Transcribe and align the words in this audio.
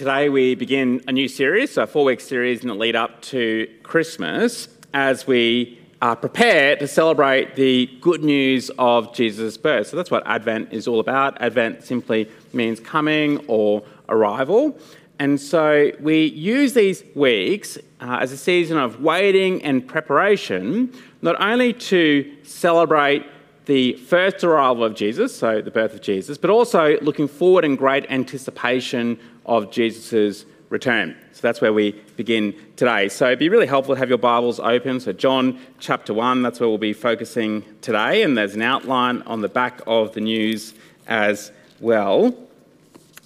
Today 0.00 0.30
we 0.30 0.54
begin 0.54 1.04
a 1.08 1.12
new 1.12 1.28
series, 1.28 1.72
so 1.72 1.82
a 1.82 1.86
four 1.86 2.06
week 2.06 2.22
series 2.22 2.62
in 2.62 2.68
the 2.68 2.74
lead 2.74 2.96
up 2.96 3.20
to 3.20 3.68
Christmas, 3.82 4.66
as 4.94 5.26
we 5.26 5.78
are 6.00 6.16
prepared 6.16 6.78
to 6.78 6.88
celebrate 6.88 7.54
the 7.54 7.84
good 8.00 8.24
news 8.24 8.70
of 8.78 9.12
Jesus' 9.12 9.58
birth. 9.58 9.88
So 9.88 9.98
that's 9.98 10.10
what 10.10 10.26
Advent 10.26 10.72
is 10.72 10.88
all 10.88 11.00
about. 11.00 11.38
Advent 11.42 11.84
simply 11.84 12.30
means 12.54 12.80
coming 12.80 13.44
or 13.46 13.82
arrival. 14.08 14.78
And 15.18 15.38
so 15.38 15.92
we 16.00 16.24
use 16.28 16.72
these 16.72 17.04
weeks 17.14 17.76
uh, 18.00 18.20
as 18.22 18.32
a 18.32 18.38
season 18.38 18.78
of 18.78 19.02
waiting 19.02 19.62
and 19.62 19.86
preparation, 19.86 20.94
not 21.20 21.38
only 21.42 21.74
to 21.74 22.36
celebrate 22.42 23.26
the 23.66 23.92
first 23.92 24.42
arrival 24.44 24.82
of 24.82 24.94
Jesus, 24.94 25.36
so 25.36 25.60
the 25.60 25.70
birth 25.70 25.92
of 25.92 26.00
Jesus, 26.00 26.38
but 26.38 26.48
also 26.48 26.98
looking 27.02 27.28
forward 27.28 27.66
in 27.66 27.76
great 27.76 28.04
anticipation 28.10 29.18
of 29.50 29.70
Jesus' 29.70 30.46
return. 30.70 31.16
So 31.32 31.40
that's 31.42 31.60
where 31.60 31.72
we 31.72 31.92
begin 32.16 32.54
today. 32.76 33.08
So 33.08 33.26
it'd 33.26 33.38
be 33.38 33.48
really 33.50 33.66
helpful 33.66 33.94
to 33.94 33.98
have 33.98 34.08
your 34.08 34.18
Bibles 34.18 34.60
open. 34.60 35.00
So, 35.00 35.12
John 35.12 35.58
chapter 35.78 36.14
1, 36.14 36.42
that's 36.42 36.60
where 36.60 36.68
we'll 36.68 36.78
be 36.78 36.94
focusing 36.94 37.64
today. 37.82 38.22
And 38.22 38.38
there's 38.38 38.54
an 38.54 38.62
outline 38.62 39.22
on 39.22 39.42
the 39.42 39.48
back 39.48 39.80
of 39.86 40.14
the 40.14 40.20
news 40.20 40.72
as 41.06 41.52
well. 41.80 42.34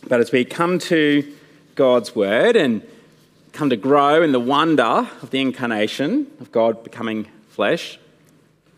But 0.09 0.21
as 0.21 0.33
we 0.33 0.45
come 0.45 0.79
to 0.81 1.33
God's 1.75 2.17
Word 2.17 2.57
and 2.57 2.83
come 3.53 3.71
to 3.71 3.77
grow 3.77 4.23
in 4.23 4.33
the 4.33 4.41
wonder 4.41 5.09
of 5.23 5.31
the 5.31 5.41
incarnation 5.41 6.27
of 6.41 6.51
God 6.51 6.83
becoming 6.83 7.27
flesh, 7.51 7.99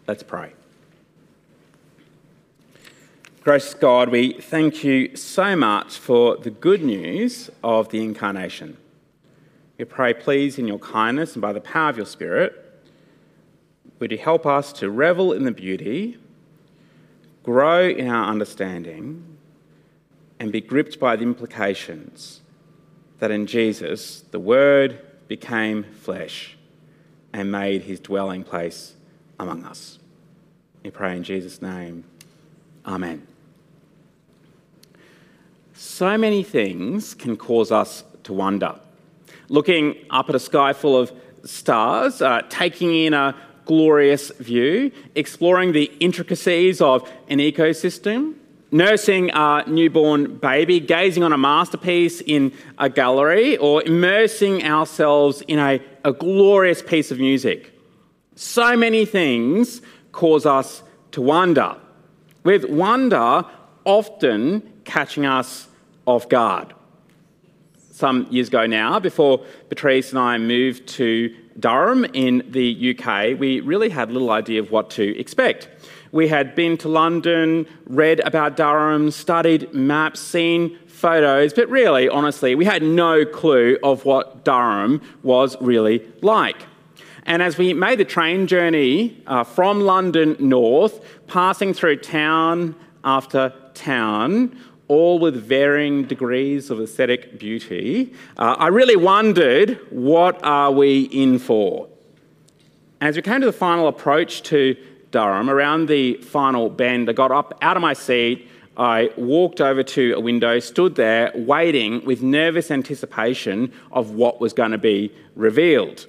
let's 0.06 0.22
pray. 0.22 0.55
Gracious 3.46 3.74
God, 3.74 4.08
we 4.08 4.32
thank 4.32 4.82
you 4.82 5.14
so 5.14 5.54
much 5.54 5.98
for 5.98 6.36
the 6.36 6.50
good 6.50 6.82
news 6.82 7.48
of 7.62 7.88
the 7.90 8.02
incarnation. 8.02 8.76
We 9.78 9.84
pray, 9.84 10.14
please, 10.14 10.58
in 10.58 10.66
your 10.66 10.80
kindness 10.80 11.34
and 11.34 11.42
by 11.42 11.52
the 11.52 11.60
power 11.60 11.90
of 11.90 11.96
your 11.96 12.06
Spirit, 12.06 12.60
would 14.00 14.10
you 14.10 14.18
help 14.18 14.46
us 14.46 14.72
to 14.72 14.90
revel 14.90 15.32
in 15.32 15.44
the 15.44 15.52
beauty, 15.52 16.18
grow 17.44 17.88
in 17.88 18.08
our 18.08 18.28
understanding, 18.28 19.38
and 20.40 20.50
be 20.50 20.60
gripped 20.60 20.98
by 20.98 21.14
the 21.14 21.22
implications 21.22 22.40
that 23.20 23.30
in 23.30 23.46
Jesus 23.46 24.22
the 24.32 24.40
Word 24.40 25.00
became 25.28 25.84
flesh 25.84 26.56
and 27.32 27.52
made 27.52 27.82
his 27.82 28.00
dwelling 28.00 28.42
place 28.42 28.94
among 29.38 29.62
us. 29.62 30.00
We 30.82 30.90
pray 30.90 31.16
in 31.16 31.22
Jesus' 31.22 31.62
name. 31.62 32.02
Amen. 32.84 33.35
So 35.76 36.16
many 36.16 36.42
things 36.42 37.14
can 37.14 37.36
cause 37.36 37.70
us 37.70 38.02
to 38.24 38.32
wonder 38.32 38.80
looking 39.48 39.94
up 40.10 40.28
at 40.28 40.34
a 40.34 40.40
sky 40.40 40.72
full 40.72 40.96
of 40.96 41.12
stars, 41.44 42.20
uh, 42.20 42.42
taking 42.48 42.94
in 42.94 43.14
a 43.14 43.34
glorious 43.64 44.30
view, 44.38 44.90
exploring 45.14 45.72
the 45.72 45.84
intricacies 46.00 46.80
of 46.80 47.08
an 47.28 47.38
ecosystem, 47.38 48.34
nursing 48.70 49.30
a 49.32 49.64
newborn 49.66 50.36
baby, 50.38 50.80
gazing 50.80 51.22
on 51.22 51.32
a 51.32 51.38
masterpiece 51.38 52.20
in 52.20 52.52
a 52.78 52.88
gallery, 52.88 53.56
or 53.58 53.82
immersing 53.84 54.64
ourselves 54.64 55.42
in 55.42 55.58
a, 55.58 55.80
a 56.04 56.12
glorious 56.12 56.82
piece 56.82 57.10
of 57.10 57.18
music. 57.18 57.72
So 58.34 58.76
many 58.76 59.04
things 59.04 59.82
cause 60.12 60.46
us 60.46 60.82
to 61.12 61.22
wonder, 61.22 61.76
with 62.44 62.64
wonder 62.68 63.44
often 63.84 64.72
catching 64.86 65.26
us 65.26 65.68
off 66.06 66.28
guard 66.28 66.72
some 67.96 68.26
years 68.28 68.48
ago 68.48 68.66
now, 68.66 69.00
before 69.00 69.38
Patrice 69.70 70.10
and 70.10 70.18
I 70.18 70.36
moved 70.36 70.86
to 70.88 71.34
Durham 71.58 72.04
in 72.04 72.44
the 72.50 72.94
UK, 72.94 73.40
we 73.40 73.60
really 73.60 73.88
had 73.88 74.12
little 74.12 74.30
idea 74.30 74.60
of 74.60 74.70
what 74.70 74.90
to 74.90 75.18
expect. 75.18 75.70
We 76.12 76.28
had 76.28 76.54
been 76.54 76.76
to 76.78 76.90
London, 76.90 77.66
read 77.86 78.20
about 78.20 78.54
Durham, 78.54 79.10
studied 79.10 79.72
maps, 79.72 80.20
seen 80.20 80.78
photos, 80.86 81.54
but 81.54 81.70
really, 81.70 82.06
honestly, 82.06 82.54
we 82.54 82.66
had 82.66 82.82
no 82.82 83.24
clue 83.24 83.78
of 83.82 84.04
what 84.04 84.44
Durham 84.44 85.00
was 85.22 85.56
really 85.62 86.06
like. 86.20 86.66
And 87.24 87.42
as 87.42 87.56
we 87.56 87.72
made 87.72 87.98
the 87.98 88.04
train 88.04 88.46
journey 88.46 89.22
uh, 89.26 89.42
from 89.42 89.80
London 89.80 90.36
north, 90.38 91.00
passing 91.28 91.72
through 91.72 91.96
town 91.96 92.74
after 93.04 93.54
town, 93.72 94.58
all 94.88 95.18
with 95.18 95.34
varying 95.34 96.04
degrees 96.04 96.70
of 96.70 96.80
aesthetic 96.80 97.38
beauty, 97.38 98.12
uh, 98.36 98.56
I 98.58 98.68
really 98.68 98.96
wondered 98.96 99.80
what 99.90 100.42
are 100.44 100.70
we 100.70 101.02
in 101.02 101.38
for? 101.38 101.88
As 103.00 103.16
we 103.16 103.22
came 103.22 103.40
to 103.40 103.46
the 103.46 103.52
final 103.52 103.88
approach 103.88 104.42
to 104.44 104.76
Durham, 105.10 105.50
around 105.50 105.86
the 105.88 106.14
final 106.18 106.70
bend, 106.70 107.10
I 107.10 107.12
got 107.12 107.30
up 107.30 107.58
out 107.62 107.76
of 107.76 107.80
my 107.82 107.92
seat. 107.92 108.48
I 108.76 109.10
walked 109.16 109.60
over 109.60 109.82
to 109.82 110.12
a 110.12 110.20
window, 110.20 110.58
stood 110.60 110.96
there, 110.96 111.32
waiting 111.34 112.04
with 112.04 112.22
nervous 112.22 112.70
anticipation 112.70 113.72
of 113.90 114.10
what 114.10 114.40
was 114.40 114.52
going 114.52 114.72
to 114.72 114.78
be 114.78 115.12
revealed. 115.34 116.06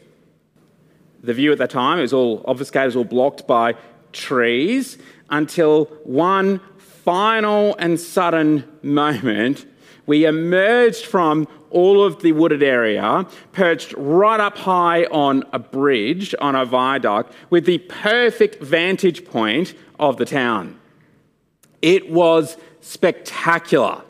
The 1.23 1.33
view 1.33 1.51
at 1.51 1.57
that 1.57 1.69
time 1.69 1.99
was 1.99 2.13
all 2.13 2.43
obfuscated, 2.45 2.87
was 2.87 2.95
all 2.95 3.03
blocked 3.05 3.47
by 3.47 3.75
trees 4.11 4.97
until 5.29 5.85
one 6.03 6.59
final 7.07 7.73
and 7.79 7.97
sudden 7.97 8.65
moment, 8.83 9.65
we 10.07 10.25
emerged 10.25 11.05
from 11.05 11.47
all 11.69 12.03
of 12.03 12.21
the 12.21 12.33
wooded 12.33 12.61
area, 12.61 13.25
perched 13.53 13.93
right 13.95 14.41
up 14.41 14.57
high 14.57 15.05
on 15.05 15.41
a 15.53 15.57
bridge, 15.57 16.35
on 16.41 16.53
a 16.53 16.65
viaduct, 16.65 17.31
with 17.49 17.65
the 17.65 17.77
perfect 17.77 18.61
vantage 18.61 19.23
point 19.23 19.73
of 19.97 20.17
the 20.17 20.25
town. 20.25 20.77
It 21.81 22.11
was 22.11 22.57
spectacular. 22.81 24.01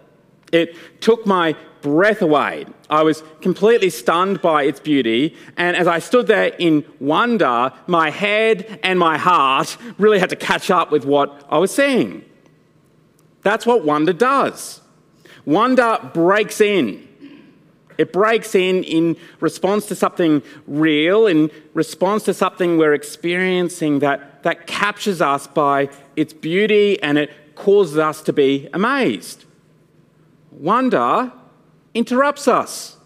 It 0.51 0.75
took 0.99 1.23
my 1.27 1.55
breath 1.83 2.23
away. 2.23 2.65
I 2.89 3.03
was 3.03 3.21
completely 3.41 3.91
stunned 3.91 4.41
by 4.41 4.63
its 4.63 4.79
beauty, 4.79 5.35
and 5.55 5.77
as 5.77 5.85
I 5.85 5.99
stood 5.99 6.25
there 6.25 6.45
in 6.57 6.83
wonder, 6.99 7.71
my 7.85 8.09
head 8.09 8.79
and 8.81 8.97
my 8.97 9.19
heart 9.19 9.77
really 9.99 10.17
had 10.17 10.31
to 10.31 10.35
catch 10.35 10.71
up 10.71 10.89
with 10.89 11.05
what 11.05 11.45
I 11.47 11.59
was 11.59 11.69
seeing. 11.69 12.23
That's 13.47 13.65
what 13.65 13.85
wonder 13.85 14.11
does. 14.11 14.81
Wonder 15.45 16.11
breaks 16.13 16.59
in. 16.59 17.07
It 17.97 18.11
breaks 18.11 18.53
in 18.55 18.83
in 18.83 19.15
response 19.39 19.85
to 19.85 19.95
something 19.95 20.43
real, 20.67 21.27
in 21.27 21.49
response 21.73 22.23
to 22.23 22.33
something 22.33 22.77
we're 22.77 22.93
experiencing 22.93 23.99
that, 23.99 24.43
that 24.43 24.67
captures 24.67 25.21
us 25.21 25.47
by 25.47 25.87
its 26.17 26.33
beauty 26.33 27.01
and 27.01 27.17
it 27.17 27.31
causes 27.55 27.97
us 27.97 28.21
to 28.23 28.33
be 28.33 28.67
amazed. 28.73 29.45
Wonder 30.51 31.31
interrupts 31.93 32.49
us. 32.49 32.97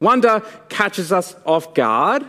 Wonder 0.00 0.40
catches 0.68 1.12
us 1.12 1.34
off 1.46 1.72
guard. 1.72 2.26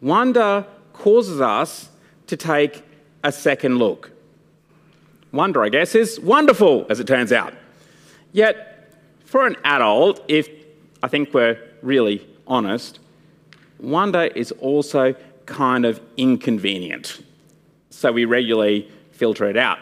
Wonder 0.00 0.66
causes 0.92 1.40
us 1.40 1.88
to 2.28 2.36
take 2.36 2.84
a 3.24 3.32
second 3.32 3.78
look. 3.78 4.12
Wonder, 5.32 5.64
I 5.64 5.70
guess, 5.70 5.94
is 5.94 6.20
wonderful, 6.20 6.86
as 6.90 7.00
it 7.00 7.06
turns 7.06 7.32
out. 7.32 7.54
Yet, 8.32 8.92
for 9.24 9.46
an 9.46 9.56
adult, 9.64 10.22
if 10.28 10.48
I 11.02 11.08
think 11.08 11.32
we're 11.32 11.58
really 11.80 12.26
honest, 12.46 13.00
wonder 13.80 14.24
is 14.24 14.52
also 14.52 15.14
kind 15.46 15.86
of 15.86 16.00
inconvenient. 16.16 17.22
So 17.90 18.12
we 18.12 18.26
regularly 18.26 18.90
filter 19.12 19.48
it 19.48 19.56
out. 19.56 19.78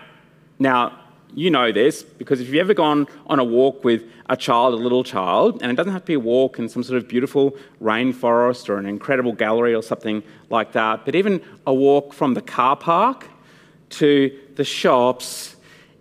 Now, 0.58 0.98
you 1.34 1.50
know 1.50 1.70
this 1.72 2.02
because 2.02 2.40
if 2.40 2.48
you've 2.48 2.56
ever 2.56 2.74
gone 2.74 3.06
on 3.26 3.38
a 3.38 3.44
walk 3.44 3.84
with 3.84 4.04
a 4.28 4.36
child, 4.36 4.74
a 4.74 4.76
little 4.76 5.04
child, 5.04 5.62
and 5.62 5.70
it 5.70 5.74
doesn't 5.74 5.92
have 5.92 6.02
to 6.02 6.06
be 6.06 6.14
a 6.14 6.20
walk 6.20 6.58
in 6.58 6.68
some 6.68 6.82
sort 6.82 6.96
of 6.96 7.08
beautiful 7.08 7.56
rainforest 7.82 8.68
or 8.68 8.78
an 8.78 8.86
incredible 8.86 9.32
gallery 9.32 9.74
or 9.74 9.82
something 9.82 10.22
like 10.48 10.72
that, 10.72 11.04
but 11.04 11.14
even 11.14 11.40
a 11.66 11.74
walk 11.74 12.12
from 12.12 12.34
the 12.34 12.42
car 12.42 12.76
park 12.76 13.28
to 13.90 14.36
the 14.60 14.64
shops, 14.64 15.56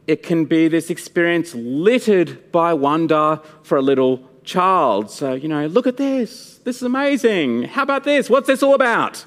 it 0.05 0.21
can 0.21 0.43
be 0.43 0.67
this 0.67 0.89
experience 0.89 1.55
littered 1.55 2.51
by 2.51 2.73
wonder 2.73 3.39
for 3.63 3.77
a 3.77 3.81
little 3.81 4.21
child. 4.43 5.09
So, 5.09 5.33
you 5.33 5.47
know, 5.47 5.67
look 5.67 5.87
at 5.87 5.95
this. 5.95 6.57
This 6.65 6.75
is 6.75 6.83
amazing. 6.83 7.63
How 7.63 7.83
about 7.83 8.03
this? 8.03 8.29
What's 8.29 8.47
this 8.47 8.61
all 8.61 8.75
about? 8.75 9.25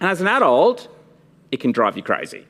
And 0.00 0.10
as 0.10 0.20
an 0.20 0.26
adult, 0.26 0.88
it 1.52 1.60
can 1.60 1.70
drive 1.70 1.96
you 1.96 2.02
crazy. 2.02 2.44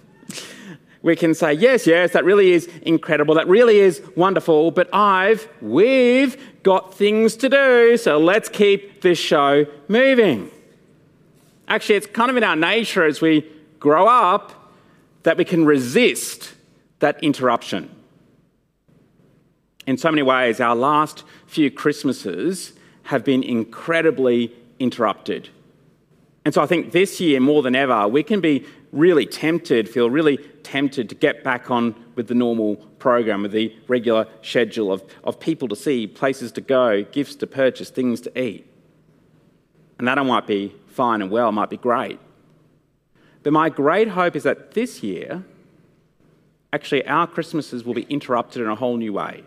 we 1.02 1.16
can 1.16 1.32
say, 1.32 1.54
yes, 1.54 1.86
yes, 1.86 2.12
that 2.12 2.26
really 2.26 2.52
is 2.52 2.66
incredible. 2.82 3.36
That 3.36 3.48
really 3.48 3.78
is 3.78 4.02
wonderful. 4.16 4.70
But 4.70 4.94
I've, 4.94 5.48
we've 5.62 6.36
got 6.62 6.92
things 6.92 7.36
to 7.36 7.48
do. 7.48 7.96
So 7.96 8.18
let's 8.18 8.50
keep 8.50 9.00
this 9.00 9.18
show 9.18 9.64
moving. 9.88 10.50
Actually, 11.68 11.94
it's 11.94 12.06
kind 12.06 12.30
of 12.30 12.36
in 12.36 12.44
our 12.44 12.56
nature 12.56 13.06
as 13.06 13.22
we 13.22 13.50
grow 13.78 14.06
up 14.06 14.59
that 15.22 15.36
we 15.36 15.44
can 15.44 15.64
resist 15.64 16.54
that 17.00 17.22
interruption. 17.22 17.90
In 19.86 19.96
so 19.96 20.10
many 20.10 20.22
ways, 20.22 20.60
our 20.60 20.76
last 20.76 21.24
few 21.46 21.70
Christmases 21.70 22.72
have 23.04 23.24
been 23.24 23.42
incredibly 23.42 24.52
interrupted. 24.78 25.48
And 26.44 26.54
so 26.54 26.62
I 26.62 26.66
think 26.66 26.92
this 26.92 27.20
year, 27.20 27.40
more 27.40 27.62
than 27.62 27.74
ever, 27.74 28.08
we 28.08 28.22
can 28.22 28.40
be 28.40 28.64
really 28.92 29.26
tempted, 29.26 29.88
feel 29.88 30.10
really 30.10 30.38
tempted 30.62 31.08
to 31.08 31.14
get 31.14 31.44
back 31.44 31.70
on 31.70 31.94
with 32.14 32.28
the 32.28 32.34
normal 32.34 32.76
program, 32.98 33.42
with 33.42 33.52
the 33.52 33.74
regular 33.88 34.26
schedule 34.42 34.92
of, 34.92 35.02
of 35.24 35.38
people 35.38 35.68
to 35.68 35.76
see, 35.76 36.06
places 36.06 36.52
to 36.52 36.60
go, 36.60 37.04
gifts 37.04 37.34
to 37.36 37.46
purchase, 37.46 37.90
things 37.90 38.20
to 38.22 38.40
eat. 38.40 38.66
And 39.98 40.08
that 40.08 40.24
might 40.24 40.46
be 40.46 40.74
fine 40.86 41.22
and 41.22 41.30
well, 41.30 41.52
might 41.52 41.70
be 41.70 41.76
great. 41.76 42.18
But 43.42 43.52
my 43.52 43.68
great 43.68 44.08
hope 44.08 44.36
is 44.36 44.42
that 44.42 44.72
this 44.72 45.02
year, 45.02 45.44
actually, 46.72 47.06
our 47.06 47.26
Christmases 47.26 47.84
will 47.84 47.94
be 47.94 48.02
interrupted 48.02 48.62
in 48.62 48.68
a 48.68 48.74
whole 48.74 48.96
new 48.96 49.12
way. 49.12 49.44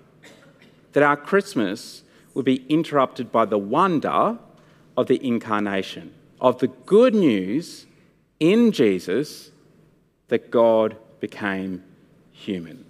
That 0.93 1.03
our 1.03 1.17
Christmas 1.17 2.03
will 2.33 2.43
be 2.43 2.65
interrupted 2.69 3.31
by 3.31 3.45
the 3.45 3.57
wonder 3.57 4.37
of 4.97 5.07
the 5.07 5.25
incarnation, 5.25 6.13
of 6.41 6.59
the 6.59 6.67
good 6.67 7.13
news 7.13 7.85
in 8.39 8.71
Jesus 8.71 9.51
that 10.27 10.49
God 10.49 10.97
became 11.19 11.83
human. 12.31 12.85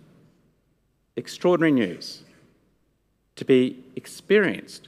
Extraordinary 1.16 1.72
news 1.72 2.24
to 3.36 3.46
be 3.46 3.84
experienced, 3.96 4.88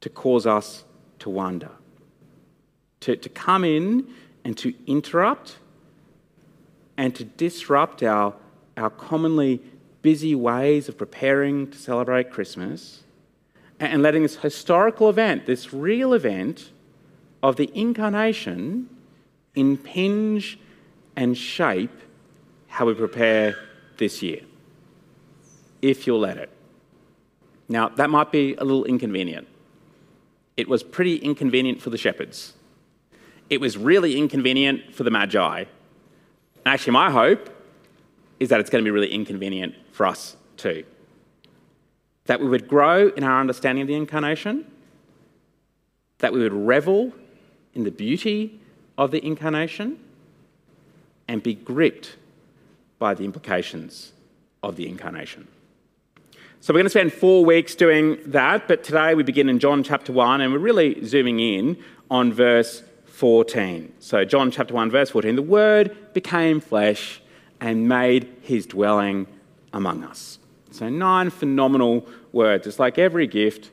to 0.00 0.08
cause 0.08 0.46
us 0.46 0.84
to 1.18 1.30
wonder, 1.30 1.70
to, 3.00 3.16
to 3.16 3.28
come 3.28 3.64
in 3.64 4.06
and 4.46 4.56
to 4.56 4.72
interrupt 4.86 5.56
and 6.96 7.16
to 7.16 7.24
disrupt 7.24 8.00
our, 8.04 8.32
our 8.76 8.90
commonly 8.90 9.60
busy 10.02 10.36
ways 10.36 10.88
of 10.88 10.96
preparing 10.96 11.68
to 11.68 11.76
celebrate 11.76 12.30
Christmas 12.30 13.02
and 13.80 14.04
letting 14.04 14.22
this 14.22 14.36
historical 14.36 15.10
event, 15.10 15.46
this 15.46 15.72
real 15.72 16.12
event 16.14 16.70
of 17.42 17.56
the 17.56 17.68
incarnation, 17.74 18.88
impinge 19.56 20.60
and 21.16 21.36
shape 21.36 21.98
how 22.68 22.86
we 22.86 22.94
prepare 22.94 23.56
this 23.96 24.22
year, 24.22 24.42
if 25.82 26.06
you'll 26.06 26.20
let 26.20 26.36
it. 26.36 26.50
Now, 27.68 27.88
that 27.88 28.10
might 28.10 28.30
be 28.30 28.54
a 28.54 28.62
little 28.62 28.84
inconvenient. 28.84 29.48
It 30.56 30.68
was 30.68 30.84
pretty 30.84 31.16
inconvenient 31.16 31.82
for 31.82 31.90
the 31.90 31.98
shepherds. 31.98 32.52
It 33.48 33.60
was 33.60 33.76
really 33.76 34.18
inconvenient 34.18 34.94
for 34.94 35.04
the 35.04 35.10
Magi. 35.10 35.58
And 35.58 35.68
Actually, 36.64 36.94
my 36.94 37.10
hope 37.10 37.50
is 38.40 38.48
that 38.48 38.60
it's 38.60 38.70
going 38.70 38.84
to 38.84 38.86
be 38.86 38.90
really 38.90 39.12
inconvenient 39.12 39.74
for 39.92 40.06
us 40.06 40.36
too. 40.56 40.84
That 42.24 42.40
we 42.40 42.48
would 42.48 42.66
grow 42.66 43.08
in 43.08 43.22
our 43.22 43.40
understanding 43.40 43.82
of 43.82 43.88
the 43.88 43.94
incarnation, 43.94 44.70
that 46.18 46.32
we 46.32 46.40
would 46.40 46.52
revel 46.52 47.12
in 47.74 47.84
the 47.84 47.90
beauty 47.90 48.60
of 48.98 49.10
the 49.10 49.24
incarnation, 49.24 49.98
and 51.28 51.42
be 51.42 51.54
gripped 51.54 52.16
by 52.98 53.14
the 53.14 53.24
implications 53.24 54.12
of 54.62 54.76
the 54.76 54.88
incarnation. 54.88 55.46
So, 56.60 56.72
we're 56.72 56.78
going 56.78 56.86
to 56.86 56.90
spend 56.90 57.12
four 57.12 57.44
weeks 57.44 57.74
doing 57.74 58.18
that, 58.26 58.66
but 58.66 58.82
today 58.82 59.14
we 59.14 59.22
begin 59.22 59.48
in 59.48 59.60
John 59.60 59.84
chapter 59.84 60.12
1, 60.12 60.40
and 60.40 60.52
we're 60.52 60.58
really 60.58 61.04
zooming 61.04 61.38
in 61.38 61.76
on 62.10 62.32
verse 62.32 62.82
14. 63.16 63.94
So, 63.98 64.26
John 64.26 64.50
chapter 64.50 64.74
1, 64.74 64.90
verse 64.90 65.08
14 65.08 65.36
the 65.36 65.42
Word 65.42 66.12
became 66.12 66.60
flesh 66.60 67.22
and 67.62 67.88
made 67.88 68.30
his 68.42 68.66
dwelling 68.66 69.26
among 69.72 70.04
us. 70.04 70.38
So, 70.70 70.90
nine 70.90 71.30
phenomenal 71.30 72.06
words. 72.32 72.66
It's 72.66 72.78
like 72.78 72.98
every 72.98 73.26
gift 73.26 73.70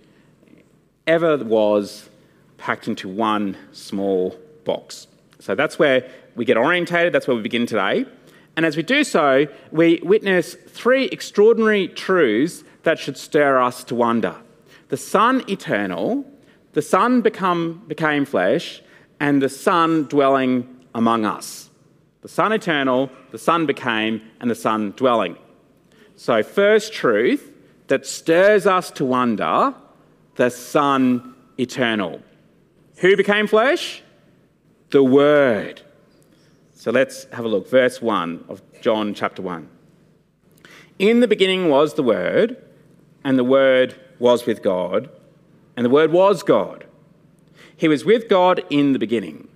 ever 1.06 1.36
was 1.44 2.10
packed 2.58 2.88
into 2.88 3.10
one 3.10 3.58
small 3.74 4.40
box. 4.64 5.08
So, 5.40 5.56
that's 5.56 5.78
where 5.78 6.10
we 6.36 6.46
get 6.46 6.56
orientated, 6.56 7.12
that's 7.12 7.28
where 7.28 7.36
we 7.36 7.44
begin 7.44 7.66
today. 7.66 8.06
And 8.56 8.66
as 8.66 8.78
we 8.78 8.84
do 8.84 9.04
so, 9.04 9.48
we 9.74 10.00
witness 10.04 10.54
three 10.54 11.08
extraordinary 11.08 11.90
truths 11.90 12.64
that 12.84 12.98
should 12.98 13.18
stir 13.18 13.62
us 13.62 13.84
to 13.86 13.96
wonder. 13.96 14.38
The 14.88 14.96
Son 14.96 15.44
eternal, 15.50 16.24
the 16.72 16.82
Son 16.82 17.20
become, 17.20 17.84
became 17.90 18.24
flesh, 18.24 18.82
and 19.20 19.42
the 19.42 19.50
Son 19.50 20.04
dwelling 20.04 20.86
among 20.96 21.26
us. 21.26 21.70
The 22.22 22.30
Son 22.30 22.52
eternal, 22.52 23.10
the 23.32 23.38
Son 23.38 23.66
became, 23.66 24.22
and 24.40 24.50
the 24.50 24.56
Son 24.56 24.94
dwelling. 24.96 25.38
So, 26.16 26.42
first 26.44 26.94
truth 26.94 27.52
that 27.88 28.06
stirs 28.06 28.66
us 28.66 28.92
to 28.92 29.06
wonder 29.06 29.74
the 30.36 30.50
Son 30.50 31.36
eternal. 31.58 32.22
Who 32.98 33.18
became 33.18 33.48
flesh? 33.48 34.02
The 34.92 35.04
Word. 35.04 35.82
So 36.76 36.92
let's 36.92 37.26
have 37.32 37.46
a 37.46 37.48
look. 37.48 37.70
Verse 37.70 38.02
1 38.02 38.46
of 38.50 38.62
John 38.82 39.14
chapter 39.14 39.42
1. 39.42 39.70
In 41.00 41.20
the 41.20 41.28
beginning 41.28 41.70
was 41.70 41.94
the 41.94 42.04
Word, 42.04 42.58
and 43.24 43.38
the 43.38 43.44
Word 43.44 44.00
was 44.20 44.46
with 44.46 44.62
God, 44.62 45.10
and 45.76 45.86
the 45.86 45.90
Word 45.90 46.12
was 46.12 46.44
God. 46.44 46.86
He 47.84 47.90
was 47.90 48.06
with 48.06 48.30
God 48.30 48.64
in 48.70 48.94
the 48.94 48.98
beginning. 48.98 49.50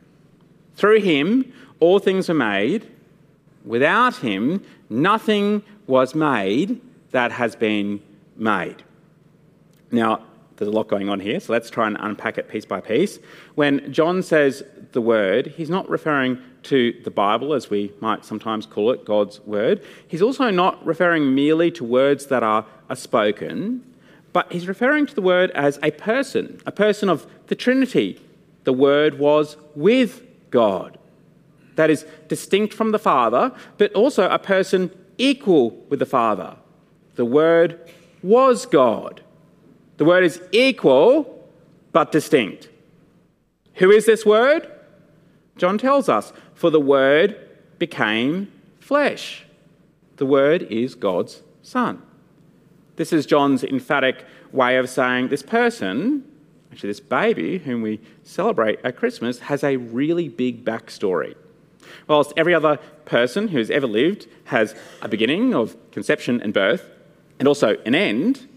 Through 0.76 1.00
him, 1.00 1.54
all 1.80 1.98
things 1.98 2.28
were 2.28 2.36
made. 2.36 2.86
Without 3.64 4.18
him, 4.18 4.66
nothing 4.90 5.64
was 5.86 6.14
made 6.14 6.82
that 7.12 7.32
has 7.32 7.56
been 7.56 8.02
made. 8.36 8.84
Now, 9.92 10.26
there's 10.58 10.68
a 10.68 10.72
lot 10.74 10.90
going 10.90 11.08
on 11.08 11.22
here, 11.22 11.40
so 11.40 11.54
let's 11.54 11.70
try 11.70 11.88
and 11.88 11.96
unpack 12.02 12.38
it 12.38 12.50
piece 12.50 12.66
by 12.66 12.82
piece. 12.82 13.18
When 13.56 13.94
John 13.94 14.22
says 14.22 14.62
the 14.92 15.00
word, 15.00 15.48
he's 15.56 15.70
not 15.70 15.90
referring 15.90 16.38
to 16.64 17.00
the 17.06 17.12
Bible, 17.12 17.54
as 17.54 17.70
we 17.70 17.94
might 18.02 18.26
sometimes 18.26 18.66
call 18.66 18.92
it, 18.92 19.06
God's 19.06 19.40
word. 19.46 19.82
He's 20.06 20.22
also 20.22 20.50
not 20.50 20.86
referring 20.86 21.34
merely 21.34 21.72
to 21.72 21.86
words 21.86 22.26
that 22.26 22.44
are, 22.44 22.66
are 22.90 22.96
spoken, 22.98 23.86
but 24.38 24.52
he's 24.52 24.68
referring 24.68 25.08
to 25.08 25.16
the 25.16 25.22
word 25.22 25.50
as 25.56 25.80
a 25.82 25.90
person, 25.90 26.62
a 26.68 26.72
person 26.72 27.10
of 27.10 27.26
the 27.48 27.56
Trinity. 27.56 28.22
The 28.66 28.72
word 28.72 29.18
was 29.18 29.58
with 29.74 30.22
God. 30.52 31.00
That 31.76 31.90
is 31.90 32.06
distinct 32.28 32.72
from 32.72 32.92
the 32.92 33.00
Father, 33.00 33.52
but 33.80 33.92
also 33.94 34.30
a 34.30 34.38
person 34.38 34.92
equal 35.18 35.72
with 35.90 35.98
the 35.98 36.06
Father. 36.06 36.56
The 37.16 37.26
word 37.26 37.80
was 38.22 38.68
God. 38.68 39.22
The 39.98 40.06
word 40.06 40.24
is 40.24 40.40
equal 40.52 41.44
but 41.92 42.12
distinct. 42.12 42.70
Who 43.78 43.90
is 43.90 44.06
this 44.06 44.24
word? 44.24 44.72
John 45.58 45.80
tells 45.80 46.10
us, 46.10 46.32
for 46.54 46.70
the 46.70 46.80
word 46.80 47.40
became 47.80 48.52
flesh. 48.82 49.48
The 50.18 50.28
word 50.28 50.62
is 50.62 50.94
God's 50.94 51.42
Son. 51.64 52.04
This 52.98 53.14
is 53.14 53.28
John's 53.28 53.64
emphatic 53.64 54.26
way 54.52 54.78
of 54.78 54.90
saying 54.90 55.30
this 55.30 55.44
person, 55.44 56.24
actually, 56.72 56.90
this 56.90 57.00
baby 57.00 57.60
whom 57.60 57.82
we 57.82 58.00
celebrate 58.24 58.80
at 58.84 58.96
Christmas, 58.96 59.40
has 59.40 59.64
a 59.64 59.78
really 59.78 60.30
big 60.30 60.64
backstory. 60.66 61.36
Whilst 62.08 62.34
every 62.38 62.54
other 62.54 62.78
person 63.06 63.50
who's 63.50 63.70
ever 63.70 63.88
lived 63.88 64.28
has 64.46 64.76
a 65.02 65.08
beginning 65.08 65.54
of 65.54 65.76
conception 65.92 66.42
and 66.42 66.54
birth, 66.54 66.90
and 67.40 67.48
also 67.48 67.78
an 67.86 67.96
end, 67.96 68.48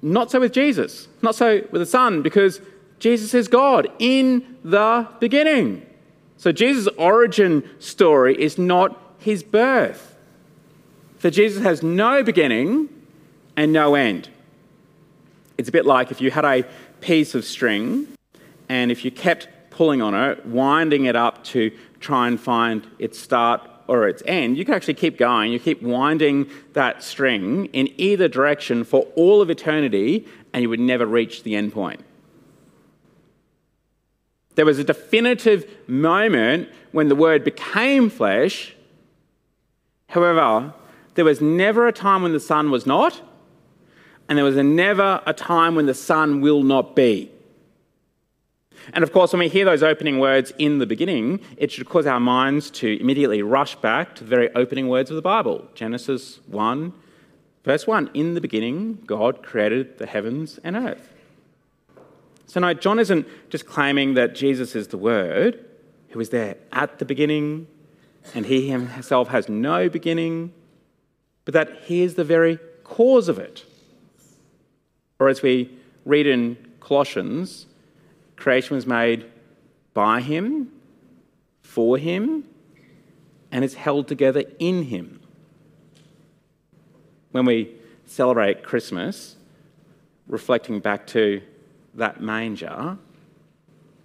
not 0.00 0.30
so 0.30 0.40
with 0.40 0.52
Jesus, 0.52 1.08
not 1.22 1.34
so 1.34 1.62
with 1.70 1.80
the 1.80 1.86
Son, 1.86 2.22
because 2.22 2.60
Jesus 2.98 3.34
is 3.34 3.48
God 3.48 3.88
in 3.98 4.56
the 4.62 5.08
beginning. 5.20 5.84
So 6.36 6.52
Jesus' 6.52 6.88
origin 6.96 7.68
story 7.78 8.40
is 8.40 8.58
not 8.58 8.96
his 9.18 9.42
birth. 9.42 10.16
For 11.18 11.30
Jesus 11.30 11.62
has 11.62 11.82
no 11.82 12.22
beginning 12.22 12.88
and 13.56 13.72
no 13.72 13.96
end. 13.96 14.28
It's 15.58 15.68
a 15.68 15.72
bit 15.72 15.86
like 15.86 16.12
if 16.12 16.20
you 16.20 16.30
had 16.30 16.44
a 16.44 16.64
piece 17.00 17.34
of 17.34 17.44
string 17.44 18.06
and 18.68 18.92
if 18.92 19.04
you 19.04 19.10
kept 19.10 19.48
pulling 19.70 20.00
on 20.00 20.14
it, 20.14 20.46
winding 20.46 21.06
it 21.06 21.16
up 21.16 21.42
to 21.44 21.72
try 22.00 22.28
and 22.28 22.40
find 22.40 22.86
its 22.98 23.18
start 23.18 23.68
or 23.88 24.06
its 24.06 24.22
end, 24.26 24.56
you 24.56 24.64
can 24.64 24.74
actually 24.74 24.94
keep 24.94 25.18
going. 25.18 25.50
You 25.50 25.58
keep 25.58 25.82
winding 25.82 26.48
that 26.74 27.02
string 27.02 27.66
in 27.66 27.88
either 27.96 28.28
direction 28.28 28.84
for 28.84 29.00
all 29.16 29.40
of 29.40 29.50
eternity, 29.50 30.26
and 30.52 30.62
you 30.62 30.68
would 30.68 30.80
never 30.80 31.06
reach 31.06 31.42
the 31.42 31.56
end 31.56 31.72
point. 31.72 32.04
There 34.54 34.66
was 34.66 34.78
a 34.78 34.84
definitive 34.84 35.88
moment 35.88 36.68
when 36.92 37.08
the 37.08 37.16
Word 37.16 37.44
became 37.44 38.10
flesh. 38.10 38.74
However, 40.08 40.74
there 41.14 41.24
was 41.24 41.40
never 41.40 41.86
a 41.86 41.92
time 41.92 42.22
when 42.22 42.32
the 42.32 42.40
Son 42.40 42.70
was 42.70 42.84
not, 42.84 43.20
and 44.28 44.36
there 44.36 44.44
was 44.44 44.56
never 44.56 45.22
a 45.26 45.32
time 45.32 45.74
when 45.74 45.86
the 45.86 45.94
Son 45.94 46.40
will 46.40 46.62
not 46.62 46.94
be. 46.94 47.30
And 48.92 49.02
of 49.02 49.12
course, 49.12 49.32
when 49.32 49.40
we 49.40 49.48
hear 49.48 49.64
those 49.64 49.82
opening 49.82 50.18
words 50.18 50.52
in 50.58 50.78
the 50.78 50.86
beginning, 50.86 51.40
it 51.56 51.70
should 51.70 51.88
cause 51.88 52.06
our 52.06 52.20
minds 52.20 52.70
to 52.72 52.98
immediately 53.00 53.42
rush 53.42 53.74
back 53.76 54.14
to 54.16 54.24
the 54.24 54.30
very 54.30 54.54
opening 54.54 54.88
words 54.88 55.10
of 55.10 55.16
the 55.16 55.22
Bible 55.22 55.68
Genesis 55.74 56.40
1, 56.46 56.92
Verse 57.68 57.86
1 57.86 58.10
In 58.14 58.32
the 58.32 58.40
beginning, 58.40 59.02
God 59.06 59.42
created 59.42 59.98
the 59.98 60.06
heavens 60.06 60.58
and 60.64 60.74
earth. 60.74 61.12
So, 62.46 62.60
no, 62.60 62.72
John 62.72 62.98
isn't 62.98 63.26
just 63.50 63.66
claiming 63.66 64.14
that 64.14 64.34
Jesus 64.34 64.74
is 64.74 64.88
the 64.88 64.96
Word, 64.96 65.66
who 66.08 66.18
was 66.18 66.30
there 66.30 66.56
at 66.72 66.98
the 66.98 67.04
beginning, 67.04 67.66
and 68.34 68.46
he 68.46 68.70
himself 68.70 69.28
has 69.28 69.50
no 69.50 69.90
beginning, 69.90 70.54
but 71.44 71.52
that 71.52 71.82
he 71.82 72.00
is 72.00 72.14
the 72.14 72.24
very 72.24 72.58
cause 72.84 73.28
of 73.28 73.38
it. 73.38 73.66
Or 75.18 75.28
as 75.28 75.42
we 75.42 75.76
read 76.04 76.26
in 76.26 76.56
Colossians, 76.80 77.66
creation 78.36 78.76
was 78.76 78.86
made 78.86 79.26
by 79.92 80.20
him, 80.20 80.70
for 81.62 81.98
him, 81.98 82.44
and 83.50 83.64
is 83.64 83.74
held 83.74 84.08
together 84.08 84.44
in 84.58 84.84
him. 84.84 85.20
When 87.32 87.44
we 87.44 87.74
celebrate 88.06 88.62
Christmas, 88.62 89.36
reflecting 90.26 90.80
back 90.80 91.06
to 91.08 91.42
that 91.94 92.20
manger, 92.20 92.96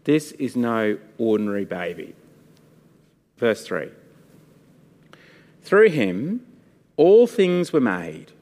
this 0.04 0.34
is 0.34 0.56
no 0.56 0.98
ordinary 1.18 1.66
baby. 1.66 2.16
Verse 3.38 3.66
3 3.66 3.90
Through 5.62 5.90
him, 5.90 6.46
all 6.98 7.28
things 7.28 7.72
were 7.72 7.82
made. 7.82 8.33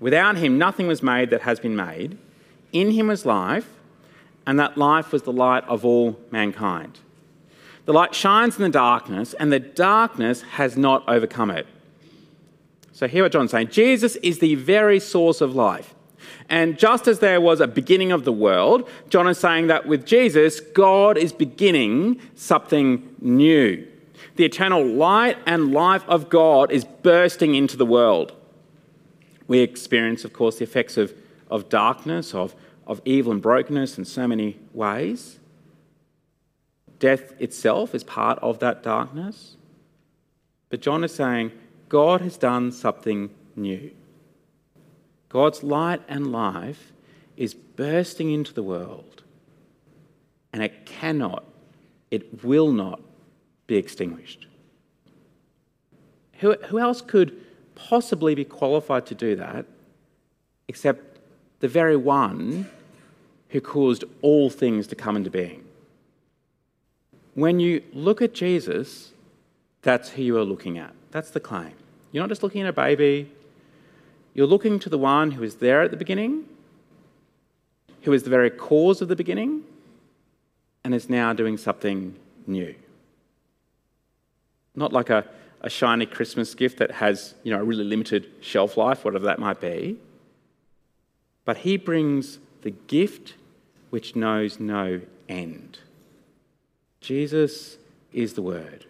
Without 0.00 0.36
him, 0.36 0.58
nothing 0.58 0.86
was 0.86 1.02
made 1.02 1.30
that 1.30 1.42
has 1.42 1.58
been 1.58 1.74
made. 1.74 2.18
In 2.72 2.92
him 2.92 3.08
was 3.08 3.26
life, 3.26 3.68
and 4.46 4.58
that 4.58 4.78
life 4.78 5.12
was 5.12 5.22
the 5.22 5.32
light 5.32 5.64
of 5.64 5.84
all 5.84 6.18
mankind. 6.30 6.98
The 7.84 7.92
light 7.92 8.14
shines 8.14 8.56
in 8.56 8.62
the 8.62 8.68
darkness, 8.68 9.34
and 9.34 9.52
the 9.52 9.58
darkness 9.58 10.42
has 10.42 10.76
not 10.76 11.08
overcome 11.08 11.50
it. 11.50 11.66
So, 12.92 13.08
hear 13.08 13.22
what 13.22 13.32
John's 13.32 13.50
saying 13.50 13.68
Jesus 13.68 14.16
is 14.16 14.40
the 14.40 14.54
very 14.56 15.00
source 15.00 15.40
of 15.40 15.54
life. 15.54 15.94
And 16.48 16.78
just 16.78 17.06
as 17.06 17.18
there 17.18 17.40
was 17.40 17.60
a 17.60 17.66
beginning 17.66 18.12
of 18.12 18.24
the 18.24 18.32
world, 18.32 18.88
John 19.08 19.28
is 19.28 19.38
saying 19.38 19.68
that 19.68 19.86
with 19.86 20.06
Jesus, 20.06 20.60
God 20.60 21.16
is 21.16 21.32
beginning 21.32 22.20
something 22.34 23.14
new. 23.20 23.86
The 24.36 24.44
eternal 24.44 24.84
light 24.84 25.36
and 25.46 25.72
life 25.72 26.04
of 26.08 26.28
God 26.28 26.70
is 26.70 26.84
bursting 26.84 27.54
into 27.54 27.76
the 27.76 27.86
world. 27.86 28.32
We 29.48 29.60
experience, 29.60 30.24
of 30.24 30.32
course, 30.32 30.58
the 30.58 30.64
effects 30.64 30.96
of, 30.96 31.12
of 31.50 31.68
darkness, 31.68 32.34
of, 32.34 32.54
of 32.86 33.00
evil 33.04 33.32
and 33.32 33.42
brokenness 33.42 33.98
in 33.98 34.04
so 34.04 34.28
many 34.28 34.58
ways. 34.72 35.40
Death 36.98 37.32
itself 37.40 37.94
is 37.94 38.04
part 38.04 38.38
of 38.40 38.60
that 38.60 38.82
darkness. 38.82 39.56
But 40.68 40.82
John 40.82 41.02
is 41.02 41.14
saying 41.14 41.52
God 41.88 42.20
has 42.20 42.36
done 42.36 42.70
something 42.70 43.30
new. 43.56 43.90
God's 45.28 45.62
light 45.62 46.02
and 46.08 46.30
life 46.30 46.92
is 47.36 47.54
bursting 47.54 48.32
into 48.32 48.52
the 48.52 48.62
world, 48.62 49.22
and 50.52 50.62
it 50.62 50.86
cannot, 50.86 51.44
it 52.10 52.42
will 52.44 52.72
not 52.72 53.00
be 53.66 53.76
extinguished. 53.76 54.46
Who, 56.40 56.54
who 56.68 56.78
else 56.78 57.00
could 57.00 57.44
possibly 57.88 58.34
be 58.34 58.44
qualified 58.44 59.06
to 59.06 59.14
do 59.14 59.36
that 59.36 59.64
except 60.66 61.18
the 61.60 61.68
very 61.68 61.96
one 61.96 62.68
who 63.50 63.60
caused 63.60 64.04
all 64.20 64.50
things 64.50 64.86
to 64.88 64.94
come 64.94 65.16
into 65.16 65.30
being? 65.30 65.64
When 67.34 67.60
you 67.60 67.82
look 67.92 68.20
at 68.20 68.34
Jesus, 68.34 69.12
that's 69.82 70.10
who 70.10 70.22
you 70.22 70.36
are 70.36 70.44
looking 70.44 70.76
at. 70.76 70.92
That's 71.10 71.30
the 71.30 71.40
claim. 71.40 71.72
You're 72.12 72.22
not 72.22 72.28
just 72.28 72.42
looking 72.42 72.62
at 72.62 72.68
a 72.68 72.72
baby, 72.72 73.30
you're 74.34 74.46
looking 74.46 74.78
to 74.80 74.88
the 74.88 74.98
one 74.98 75.32
who 75.32 75.42
is 75.42 75.56
there 75.56 75.82
at 75.82 75.90
the 75.90 75.96
beginning, 75.96 76.44
who 78.02 78.12
is 78.12 78.22
the 78.22 78.30
very 78.30 78.50
cause 78.50 79.00
of 79.00 79.08
the 79.08 79.16
beginning, 79.16 79.62
and 80.84 80.94
is 80.94 81.08
now 81.08 81.32
doing 81.32 81.56
something 81.56 82.14
new. 82.46 82.74
Not 84.74 84.92
like 84.92 85.10
a, 85.10 85.24
a 85.60 85.70
shiny 85.70 86.06
Christmas 86.06 86.54
gift 86.54 86.78
that 86.78 86.92
has 86.92 87.34
you 87.42 87.52
know, 87.52 87.60
a 87.60 87.64
really 87.64 87.84
limited 87.84 88.30
shelf 88.40 88.76
life, 88.76 89.04
whatever 89.04 89.26
that 89.26 89.38
might 89.38 89.60
be. 89.60 89.98
But 91.44 91.58
he 91.58 91.76
brings 91.76 92.38
the 92.62 92.70
gift 92.70 93.34
which 93.90 94.14
knows 94.14 94.60
no 94.60 95.00
end. 95.28 95.78
Jesus 97.00 97.78
is 98.12 98.34
the 98.34 98.42
Word. 98.42 98.84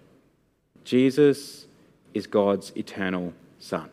Jesus 0.85 1.67
is 2.15 2.27
God's 2.27 2.73
eternal 2.77 3.33
Son. 3.59 3.91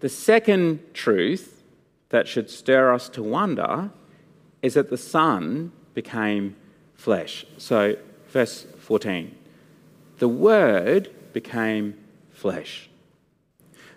The 0.00 0.08
second 0.08 0.80
truth 0.94 1.62
that 2.10 2.28
should 2.28 2.50
stir 2.50 2.92
us 2.92 3.08
to 3.10 3.22
wonder 3.22 3.90
is 4.62 4.74
that 4.74 4.90
the 4.90 4.98
Son 4.98 5.72
became 5.94 6.56
flesh. 6.94 7.44
So, 7.56 7.96
verse 8.28 8.66
14 8.78 9.34
the 10.18 10.28
Word 10.28 11.10
became 11.42 11.94
flesh. 12.30 12.90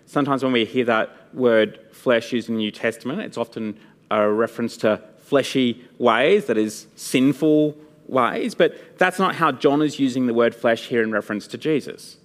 Sometimes 0.06 0.44
when 0.44 0.52
we 0.52 0.64
hear 0.64 0.84
that 0.84 1.08
word 1.34 1.80
flesh 1.90 2.32
used 2.32 2.48
in 2.48 2.54
the 2.54 2.58
New 2.58 2.70
Testament, 2.70 3.20
it's 3.20 3.36
often 3.36 3.76
a 4.10 4.30
reference 4.30 4.76
to 4.78 5.02
fleshy 5.18 5.82
ways, 5.98 6.46
that 6.46 6.56
is, 6.56 6.86
sinful 6.94 7.76
ways, 8.06 8.54
but 8.54 8.98
that's 8.98 9.18
not 9.18 9.34
how 9.34 9.50
John 9.50 9.82
is 9.82 9.98
using 9.98 10.26
the 10.26 10.34
word 10.34 10.54
flesh 10.54 10.86
here 10.86 11.02
in 11.02 11.10
reference 11.10 11.48
to 11.48 11.58
Jesus. 11.58 12.18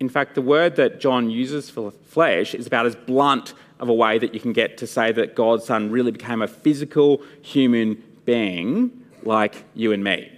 In 0.00 0.08
fact, 0.08 0.34
the 0.34 0.42
word 0.42 0.74
that 0.76 0.98
John 0.98 1.30
uses 1.30 1.70
for 1.70 1.92
flesh 1.92 2.54
is 2.54 2.66
about 2.66 2.86
as 2.86 2.96
blunt 2.96 3.54
of 3.78 3.88
a 3.88 3.94
way 3.94 4.18
that 4.18 4.34
you 4.34 4.40
can 4.40 4.52
get 4.52 4.78
to 4.78 4.86
say 4.86 5.12
that 5.12 5.36
God's 5.36 5.66
Son 5.66 5.90
really 5.90 6.10
became 6.10 6.42
a 6.42 6.48
physical 6.48 7.22
human 7.42 8.02
being 8.24 8.90
like 9.22 9.64
you 9.74 9.92
and 9.92 10.02
me. 10.02 10.32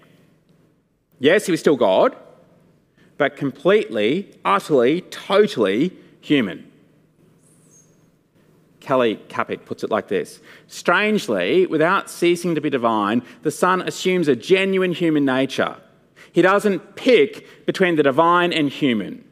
Yes, 1.18 1.46
he 1.46 1.52
was 1.52 1.60
still 1.60 1.76
God, 1.76 2.14
but 3.16 3.36
completely, 3.36 4.34
utterly, 4.44 5.02
totally 5.02 5.92
human. 6.20 6.70
Kelly 8.80 9.18
Kapic 9.28 9.64
puts 9.64 9.82
it 9.82 9.90
like 9.90 10.08
this 10.08 10.40
Strangely, 10.66 11.66
without 11.66 12.10
ceasing 12.10 12.54
to 12.54 12.60
be 12.60 12.70
divine, 12.70 13.22
the 13.42 13.50
Son 13.50 13.80
assumes 13.80 14.28
a 14.28 14.36
genuine 14.36 14.92
human 14.92 15.24
nature. 15.24 15.76
He 16.32 16.42
doesn't 16.42 16.96
pick 16.96 17.66
between 17.66 17.96
the 17.96 18.02
divine 18.02 18.52
and 18.52 18.68
human. 18.68 19.24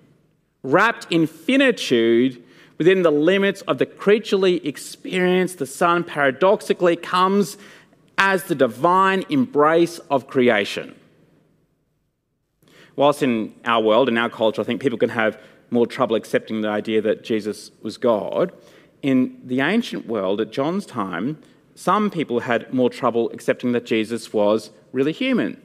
Wrapped 0.63 1.07
in 1.11 1.27
finitude 1.27 2.43
within 2.79 3.03
the 3.03 3.11
limits 3.11 3.61
of 3.63 3.79
the 3.79 3.87
creaturely 3.87 4.67
experience, 4.67 5.57
the 5.57 5.67
Son 5.67 6.05
paradoxically 6.05 6.97
comes 6.97 7.59
as 8.17 8.45
the 8.45 8.55
divine 8.55 9.25
embrace 9.29 9.99
of 10.11 10.29
creation. 10.29 10.95
Whilst 12.97 13.23
in 13.23 13.55
our 13.65 13.83
world, 13.83 14.09
in 14.09 14.19
our 14.19 14.29
culture, 14.29 14.61
I 14.61 14.65
think 14.65 14.81
people 14.81 14.99
can 14.99 15.11
have 15.11 15.41
more 15.71 15.87
trouble 15.87 16.17
accepting 16.17 16.61
the 16.61 16.69
idea 16.69 17.01
that 17.01 17.25
Jesus 17.25 17.71
was 17.83 17.97
God, 17.97 18.53
in 19.03 19.41
the 19.43 19.61
ancient 19.61 20.07
world 20.07 20.41
at 20.41 20.53
John's 20.53 20.87
time, 20.87 21.39
some 21.75 22.11
people 22.11 22.41
had 22.41 22.73
more 22.73 22.91
trouble 22.91 23.31
accepting 23.31 23.73
that 23.73 23.85
Jesus 23.85 24.33
was 24.33 24.71
really 24.93 25.13
human. 25.13 25.61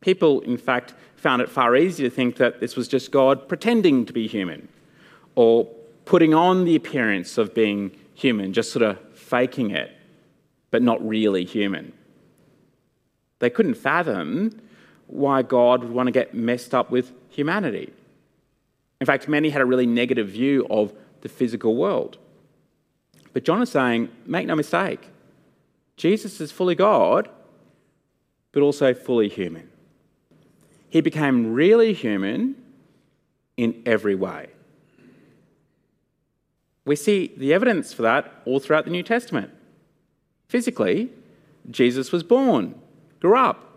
People, 0.00 0.40
in 0.40 0.56
fact, 0.56 0.94
found 1.16 1.42
it 1.42 1.50
far 1.50 1.76
easier 1.76 2.08
to 2.08 2.14
think 2.14 2.36
that 2.36 2.60
this 2.60 2.76
was 2.76 2.88
just 2.88 3.10
God 3.10 3.48
pretending 3.48 4.06
to 4.06 4.12
be 4.12 4.26
human 4.26 4.68
or 5.34 5.66
putting 6.06 6.32
on 6.32 6.64
the 6.64 6.74
appearance 6.74 7.36
of 7.36 7.54
being 7.54 7.90
human, 8.14 8.52
just 8.52 8.72
sort 8.72 8.82
of 8.82 8.98
faking 9.14 9.70
it, 9.70 9.90
but 10.70 10.82
not 10.82 11.06
really 11.06 11.44
human. 11.44 11.92
They 13.40 13.50
couldn't 13.50 13.74
fathom 13.74 14.60
why 15.10 15.42
God 15.42 15.82
would 15.82 15.92
want 15.92 16.06
to 16.06 16.12
get 16.12 16.34
messed 16.34 16.74
up 16.74 16.90
with 16.90 17.12
humanity. 17.28 17.92
In 19.00 19.06
fact, 19.06 19.28
many 19.28 19.50
had 19.50 19.60
a 19.60 19.64
really 19.64 19.86
negative 19.86 20.28
view 20.28 20.66
of 20.70 20.92
the 21.22 21.28
physical 21.28 21.74
world. 21.76 22.16
But 23.32 23.44
John 23.44 23.60
is 23.60 23.70
saying, 23.70 24.08
make 24.24 24.46
no 24.46 24.54
mistake, 24.54 25.08
Jesus 25.96 26.40
is 26.40 26.52
fully 26.52 26.74
God, 26.74 27.28
but 28.52 28.62
also 28.62 28.94
fully 28.94 29.28
human. 29.28 29.68
He 30.88 31.00
became 31.00 31.52
really 31.52 31.92
human 31.92 32.56
in 33.56 33.82
every 33.86 34.14
way. 34.14 34.48
We 36.84 36.96
see 36.96 37.32
the 37.36 37.52
evidence 37.52 37.92
for 37.92 38.02
that 38.02 38.32
all 38.44 38.58
throughout 38.58 38.84
the 38.84 38.90
New 38.90 39.02
Testament. 39.02 39.50
Physically, 40.48 41.10
Jesus 41.70 42.10
was 42.10 42.22
born, 42.22 42.74
grew 43.20 43.36
up, 43.36 43.69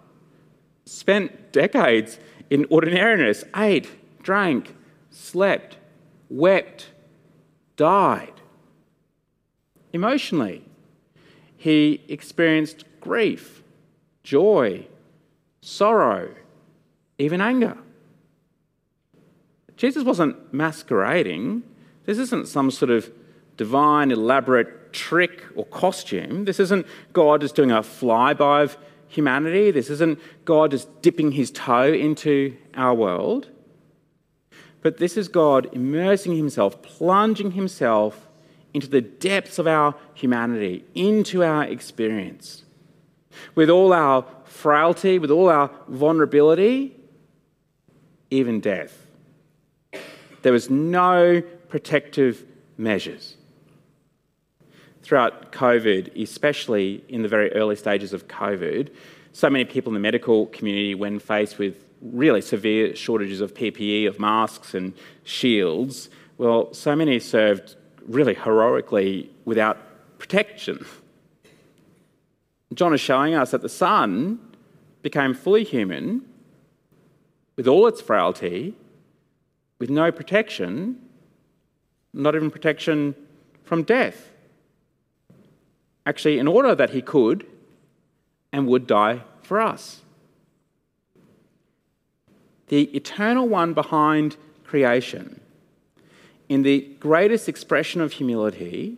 spent 0.85 1.51
decades 1.51 2.19
in 2.49 2.65
ordinariness, 2.69 3.43
ate, 3.55 3.89
drank, 4.21 4.75
slept, 5.09 5.77
wept, 6.29 6.91
died 7.75 8.33
emotionally. 9.91 10.63
He 11.55 12.01
experienced 12.07 12.83
grief, 12.99 13.63
joy, 14.23 14.87
sorrow, 15.61 16.35
even 17.17 17.39
anger. 17.39 17.77
Jesus 19.77 20.03
wasn't 20.03 20.53
masquerading 20.53 21.63
This 22.05 22.17
isn't 22.17 22.47
some 22.47 22.69
sort 22.69 22.91
of 22.91 23.11
divine, 23.55 24.11
elaborate 24.11 24.91
trick 24.91 25.43
or 25.55 25.65
costume. 25.65 26.45
This 26.45 26.59
isn't 26.59 26.85
God 27.13 27.41
just 27.41 27.55
doing 27.55 27.71
a 27.71 27.81
flyby 27.81 28.63
of 28.63 28.77
humanity. 29.13 29.71
This 29.71 29.89
isn't 29.89 30.19
God 30.45 30.71
just 30.71 31.01
dipping 31.01 31.31
his 31.31 31.51
toe 31.51 31.93
into 31.93 32.57
our 32.73 32.93
world. 32.93 33.49
But 34.81 34.97
this 34.97 35.15
is 35.15 35.27
God 35.27 35.69
immersing 35.71 36.35
himself, 36.35 36.81
plunging 36.81 37.51
himself 37.51 38.27
into 38.73 38.87
the 38.87 39.01
depths 39.01 39.59
of 39.59 39.67
our 39.67 39.95
humanity, 40.13 40.83
into 40.95 41.43
our 41.43 41.63
experience. 41.63 42.63
With 43.55 43.69
all 43.69 43.93
our 43.93 44.25
frailty, 44.45 45.19
with 45.19 45.31
all 45.31 45.49
our 45.49 45.69
vulnerability, 45.87 46.95
even 48.29 48.59
death. 48.59 49.07
There 50.41 50.51
was 50.51 50.69
no 50.69 51.41
protective 51.69 52.45
measures. 52.77 53.37
Throughout 55.03 55.51
COVID, 55.51 56.21
especially 56.21 57.03
in 57.09 57.21
the 57.21 57.27
very 57.27 57.51
early 57.53 57.75
stages 57.75 58.13
of 58.13 58.27
COVID, 58.27 58.89
so 59.33 59.49
many 59.49 59.65
people 59.65 59.89
in 59.89 59.93
the 59.95 59.99
medical 59.99 60.47
community, 60.47 60.95
when 60.95 61.19
faced 61.19 61.57
with 61.57 61.83
really 62.01 62.41
severe 62.41 62.95
shortages 62.95 63.41
of 63.41 63.53
PPE, 63.53 64.07
of 64.07 64.19
masks 64.19 64.73
and 64.73 64.93
shields, 65.23 66.09
well, 66.37 66.73
so 66.73 66.95
many 66.95 67.19
served 67.19 67.75
really 68.07 68.33
heroically 68.33 69.29
without 69.45 69.77
protection. 70.19 70.85
John 72.73 72.93
is 72.93 73.01
showing 73.01 73.35
us 73.35 73.51
that 73.51 73.61
the 73.61 73.69
Son 73.69 74.39
became 75.01 75.33
fully 75.33 75.63
human 75.63 76.25
with 77.55 77.67
all 77.67 77.87
its 77.87 78.01
frailty, 78.01 78.73
with 79.79 79.89
no 79.89 80.11
protection, 80.11 80.99
not 82.13 82.35
even 82.35 82.49
protection 82.49 83.15
from 83.63 83.83
death. 83.83 84.32
Actually, 86.05 86.39
in 86.39 86.47
order 86.47 86.75
that 86.75 86.91
he 86.91 87.01
could 87.01 87.45
and 88.51 88.67
would 88.67 88.85
die 88.87 89.21
for 89.41 89.59
us. 89.59 90.01
The 92.67 92.83
eternal 92.95 93.47
one 93.47 93.73
behind 93.73 94.37
creation, 94.63 95.39
in 96.49 96.63
the 96.63 96.81
greatest 96.99 97.47
expression 97.47 98.01
of 98.01 98.13
humility, 98.13 98.97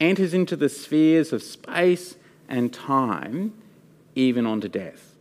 enters 0.00 0.34
into 0.34 0.56
the 0.56 0.68
spheres 0.68 1.32
of 1.32 1.42
space 1.42 2.16
and 2.48 2.72
time, 2.72 3.54
even 4.14 4.46
unto 4.46 4.68
death. 4.68 5.16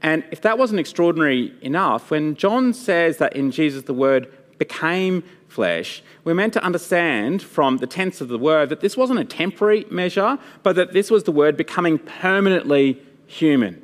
And 0.00 0.24
if 0.30 0.40
that 0.42 0.58
wasn't 0.58 0.80
extraordinary 0.80 1.52
enough, 1.60 2.10
when 2.10 2.36
John 2.36 2.72
says 2.72 3.16
that 3.18 3.34
in 3.34 3.50
Jesus 3.50 3.84
the 3.84 3.94
Word 3.94 4.32
became 4.58 5.22
flesh, 5.48 6.02
we're 6.24 6.34
meant 6.34 6.52
to 6.52 6.62
understand 6.62 7.42
from 7.42 7.78
the 7.78 7.86
tense 7.86 8.20
of 8.20 8.28
the 8.28 8.38
word 8.38 8.68
that 8.68 8.80
this 8.80 8.96
wasn't 8.96 9.18
a 9.18 9.24
temporary 9.24 9.86
measure, 9.90 10.38
but 10.62 10.76
that 10.76 10.92
this 10.92 11.10
was 11.10 11.24
the 11.24 11.32
word 11.32 11.56
becoming 11.56 11.98
permanently 11.98 13.00
human. 13.26 13.82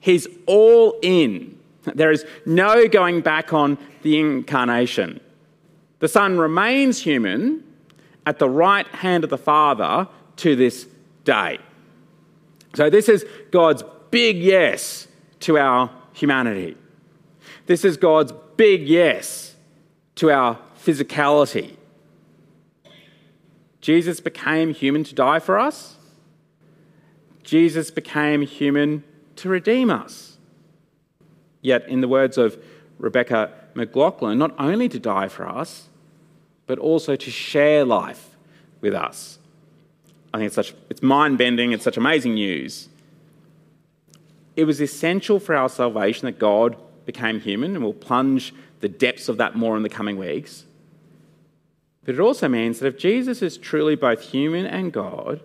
He's 0.00 0.26
all 0.46 0.98
in. 1.02 1.58
There 1.82 2.10
is 2.10 2.24
no 2.44 2.88
going 2.88 3.20
back 3.20 3.52
on 3.52 3.78
the 4.02 4.18
incarnation. 4.18 5.20
The 6.00 6.08
Son 6.08 6.38
remains 6.38 7.00
human 7.00 7.62
at 8.26 8.38
the 8.38 8.48
right 8.48 8.86
hand 8.88 9.24
of 9.24 9.30
the 9.30 9.38
Father 9.38 10.08
to 10.36 10.56
this 10.56 10.86
day. 11.24 11.58
So, 12.74 12.90
this 12.90 13.08
is 13.08 13.24
God's 13.50 13.84
big 14.10 14.38
yes 14.38 15.06
to 15.40 15.58
our 15.58 15.90
humanity. 16.12 16.76
This 17.66 17.84
is 17.84 17.96
God's 17.96 18.32
big 18.56 18.88
yes 18.88 19.53
to 20.16 20.30
our 20.30 20.58
physicality. 20.78 21.76
Jesus 23.80 24.20
became 24.20 24.72
human 24.72 25.04
to 25.04 25.14
die 25.14 25.38
for 25.38 25.58
us. 25.58 25.96
Jesus 27.42 27.90
became 27.90 28.42
human 28.42 29.04
to 29.36 29.48
redeem 29.48 29.90
us. 29.90 30.38
Yet, 31.60 31.86
in 31.88 32.00
the 32.00 32.08
words 32.08 32.38
of 32.38 32.62
Rebecca 32.98 33.52
McLaughlin, 33.74 34.38
not 34.38 34.54
only 34.58 34.88
to 34.88 34.98
die 34.98 35.28
for 35.28 35.48
us, 35.48 35.88
but 36.66 36.78
also 36.78 37.16
to 37.16 37.30
share 37.30 37.84
life 37.84 38.36
with 38.80 38.94
us. 38.94 39.38
I 40.32 40.38
think 40.38 40.46
it's 40.46 40.54
such 40.54 40.74
it's 40.88 41.02
mind-bending, 41.02 41.72
it's 41.72 41.84
such 41.84 41.96
amazing 41.96 42.34
news. 42.34 42.88
It 44.56 44.64
was 44.64 44.80
essential 44.80 45.38
for 45.40 45.54
our 45.54 45.68
salvation 45.68 46.26
that 46.26 46.38
God 46.38 46.76
became 47.04 47.40
human, 47.40 47.74
and 47.74 47.84
we'll 47.84 47.92
plunge 47.92 48.54
the 48.80 48.88
depths 48.88 49.28
of 49.28 49.36
that 49.38 49.56
more 49.56 49.76
in 49.76 49.82
the 49.82 49.88
coming 49.88 50.16
weeks. 50.16 50.64
But 52.04 52.14
it 52.14 52.20
also 52.20 52.48
means 52.48 52.80
that 52.80 52.88
if 52.88 52.98
Jesus 52.98 53.40
is 53.40 53.56
truly 53.56 53.96
both 53.96 54.20
human 54.20 54.66
and 54.66 54.92
God, 54.92 55.40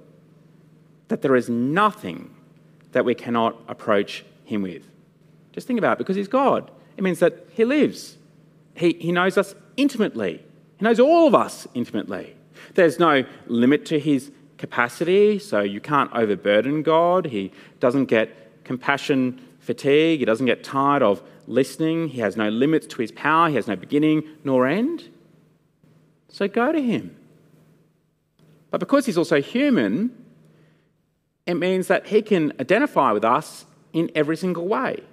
that 1.08 1.22
there 1.22 1.36
is 1.36 1.50
nothing 1.50 2.36
that 2.92 3.06
we 3.06 3.16
cannot 3.16 3.56
approach 3.68 4.26
him 4.44 4.62
with. 4.62 4.84
Just 5.54 5.68
think 5.68 5.80
about 5.80 5.94
it, 5.94 5.98
because 6.00 6.16
he's 6.16 6.28
God. 6.28 6.70
It 6.98 7.04
means 7.04 7.20
that 7.20 7.48
he 7.52 7.66
lives. 7.66 8.18
He, 8.76 8.94
he 9.00 9.12
knows 9.12 9.38
us 9.38 9.56
intimately. 9.78 10.44
He 10.78 10.84
knows 10.84 11.00
all 11.00 11.28
of 11.28 11.36
us 11.36 11.68
intimately. 11.74 12.36
There's 12.76 13.00
no 13.00 13.24
limit 13.48 13.86
to 13.88 14.00
his 14.00 14.32
capacity, 14.58 15.40
so 15.40 15.62
you 15.62 15.80
can't 15.80 16.12
overburden 16.14 16.84
God. 16.84 17.26
He 17.26 17.52
doesn't 17.80 18.06
get 18.06 18.64
compassion 18.66 19.40
fatigue. 19.60 20.20
He 20.20 20.26
doesn't 20.26 20.46
get 20.46 20.64
tired 20.64 21.02
of 21.02 21.22
listening. 21.50 22.10
He 22.10 22.20
has 22.22 22.38
no 22.38 22.50
limits 22.50 22.88
to 22.88 23.02
his 23.02 23.12
power. 23.12 23.50
He 23.50 23.56
has 23.56 23.68
no 23.68 23.76
beginning 23.76 24.24
nor 24.44 24.68
end. 24.68 25.10
So 26.30 26.48
go 26.48 26.72
to 26.72 26.82
him. 26.82 27.16
But 28.72 28.80
because 28.80 29.06
he's 29.06 29.18
also 29.18 29.42
human, 29.42 30.16
it 31.46 31.56
means 31.56 31.88
that 31.88 32.08
he 32.08 32.22
can 32.22 32.54
identify 32.60 33.12
with 33.12 33.26
us 33.26 33.66
in 33.92 34.12
every 34.14 34.38
single 34.38 34.68
way. 34.68 35.04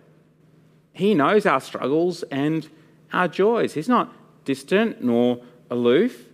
He 0.93 1.15
knows 1.15 1.47
our 1.47 1.61
struggles 1.61 2.23
and 2.25 2.69
our 3.13 3.29
joys. 3.29 3.75
He's 3.75 3.89
not 3.89 4.13
distant 4.45 5.03
nor 5.03 5.41
aloof. 5.71 6.27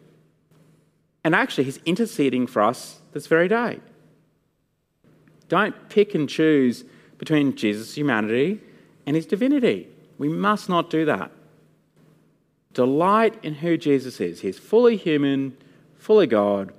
And 1.24 1.34
actually, 1.34 1.64
he's 1.64 1.78
interceding 1.86 2.48
for 2.48 2.62
us 2.62 3.00
this 3.12 3.28
very 3.28 3.46
day. 3.46 3.78
Don't 5.48 5.88
pick 5.88 6.14
and 6.14 6.28
choose 6.28 6.84
between 7.18 7.54
Jesus' 7.54 7.94
humanity 7.94 8.60
and 9.06 9.16
his 9.16 9.26
divinity. 9.26 9.88
We 10.18 10.28
must 10.28 10.68
not 10.68 10.90
do 10.90 11.04
that. 11.06 11.30
Delight 12.72 13.38
in 13.42 13.54
who 13.54 13.76
Jesus 13.76 14.20
is. 14.20 14.40
He's 14.40 14.58
fully 14.58 14.96
human, 14.96 15.56
fully 15.98 16.26
God, 16.26 16.72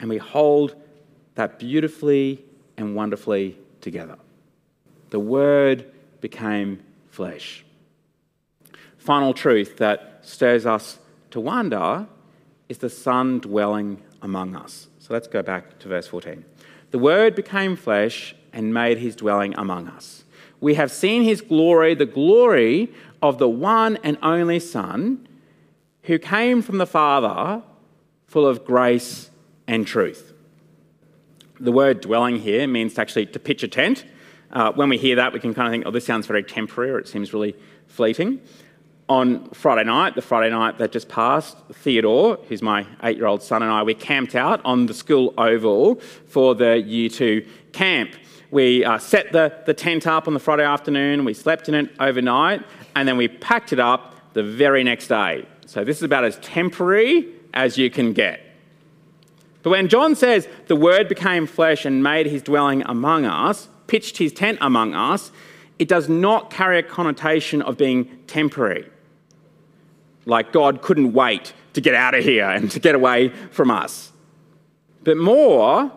and 0.00 0.08
we 0.10 0.18
hold 0.18 0.74
that 1.34 1.58
beautifully 1.58 2.44
and 2.76 2.96
wonderfully 2.96 3.56
together. 3.80 4.16
The 5.10 5.20
Word 5.20 5.90
became 6.20 6.82
flesh. 7.10 7.64
Final 8.98 9.34
truth 9.34 9.76
that 9.76 10.20
stirs 10.22 10.66
us 10.66 10.98
to 11.30 11.40
wonder 11.40 12.06
is 12.68 12.78
the 12.78 12.90
Son 12.90 13.38
dwelling 13.38 14.02
among 14.22 14.56
us. 14.56 14.88
So 14.98 15.12
let's 15.12 15.28
go 15.28 15.42
back 15.42 15.78
to 15.80 15.88
verse 15.88 16.06
14. 16.06 16.44
The 16.90 16.98
Word 16.98 17.34
became 17.34 17.76
flesh 17.76 18.34
and 18.52 18.72
made 18.72 18.98
his 18.98 19.14
dwelling 19.14 19.54
among 19.56 19.88
us. 19.88 20.23
We 20.60 20.74
have 20.74 20.90
seen 20.90 21.22
his 21.22 21.40
glory, 21.40 21.94
the 21.94 22.06
glory 22.06 22.92
of 23.20 23.38
the 23.38 23.48
one 23.48 23.98
and 24.02 24.18
only 24.22 24.60
Son 24.60 25.26
who 26.04 26.18
came 26.18 26.62
from 26.62 26.78
the 26.78 26.86
Father, 26.86 27.62
full 28.26 28.46
of 28.46 28.64
grace 28.64 29.30
and 29.66 29.86
truth. 29.86 30.32
The 31.58 31.72
word 31.72 32.00
dwelling 32.00 32.40
here 32.40 32.66
means 32.66 32.98
actually 32.98 33.26
to 33.26 33.38
pitch 33.38 33.62
a 33.62 33.68
tent. 33.68 34.04
Uh, 34.52 34.72
when 34.72 34.88
we 34.88 34.98
hear 34.98 35.16
that, 35.16 35.32
we 35.32 35.40
can 35.40 35.54
kind 35.54 35.66
of 35.66 35.72
think, 35.72 35.84
oh, 35.86 35.90
this 35.90 36.04
sounds 36.04 36.26
very 36.26 36.42
temporary 36.42 36.90
or 36.90 36.98
it 36.98 37.08
seems 37.08 37.32
really 37.32 37.56
fleeting. 37.86 38.40
On 39.08 39.48
Friday 39.50 39.84
night, 39.84 40.14
the 40.14 40.22
Friday 40.22 40.50
night 40.50 40.78
that 40.78 40.92
just 40.92 41.08
passed, 41.08 41.56
Theodore, 41.72 42.38
who's 42.48 42.62
my 42.62 42.86
eight 43.02 43.16
year 43.16 43.26
old 43.26 43.42
son, 43.42 43.62
and 43.62 43.70
I, 43.70 43.82
we 43.82 43.94
camped 43.94 44.34
out 44.34 44.60
on 44.64 44.86
the 44.86 44.94
school 44.94 45.34
oval 45.36 45.96
for 46.26 46.54
the 46.54 46.78
year 46.78 47.08
two 47.08 47.46
camp. 47.72 48.14
We 48.54 48.84
uh, 48.84 48.98
set 48.98 49.32
the, 49.32 49.52
the 49.66 49.74
tent 49.74 50.06
up 50.06 50.28
on 50.28 50.32
the 50.32 50.38
Friday 50.38 50.62
afternoon, 50.62 51.24
we 51.24 51.34
slept 51.34 51.68
in 51.68 51.74
it 51.74 51.90
overnight, 51.98 52.62
and 52.94 53.08
then 53.08 53.16
we 53.16 53.26
packed 53.26 53.72
it 53.72 53.80
up 53.80 54.32
the 54.32 54.44
very 54.44 54.84
next 54.84 55.08
day. 55.08 55.48
So 55.66 55.82
this 55.82 55.96
is 55.96 56.04
about 56.04 56.22
as 56.22 56.36
temporary 56.36 57.26
as 57.52 57.76
you 57.76 57.90
can 57.90 58.12
get. 58.12 58.38
But 59.64 59.70
when 59.70 59.88
John 59.88 60.14
says 60.14 60.46
the 60.68 60.76
Word 60.76 61.08
became 61.08 61.48
flesh 61.48 61.84
and 61.84 62.00
made 62.00 62.26
his 62.26 62.42
dwelling 62.42 62.82
among 62.82 63.24
us, 63.24 63.68
pitched 63.88 64.18
his 64.18 64.32
tent 64.32 64.58
among 64.60 64.94
us, 64.94 65.32
it 65.80 65.88
does 65.88 66.08
not 66.08 66.52
carry 66.52 66.78
a 66.78 66.84
connotation 66.84 67.60
of 67.60 67.76
being 67.76 68.04
temporary. 68.28 68.88
Like 70.26 70.52
God 70.52 70.80
couldn't 70.80 71.12
wait 71.12 71.54
to 71.72 71.80
get 71.80 71.94
out 71.96 72.14
of 72.14 72.22
here 72.22 72.48
and 72.48 72.70
to 72.70 72.78
get 72.78 72.94
away 72.94 73.30
from 73.50 73.72
us. 73.72 74.12
But 75.02 75.16
more, 75.16 75.90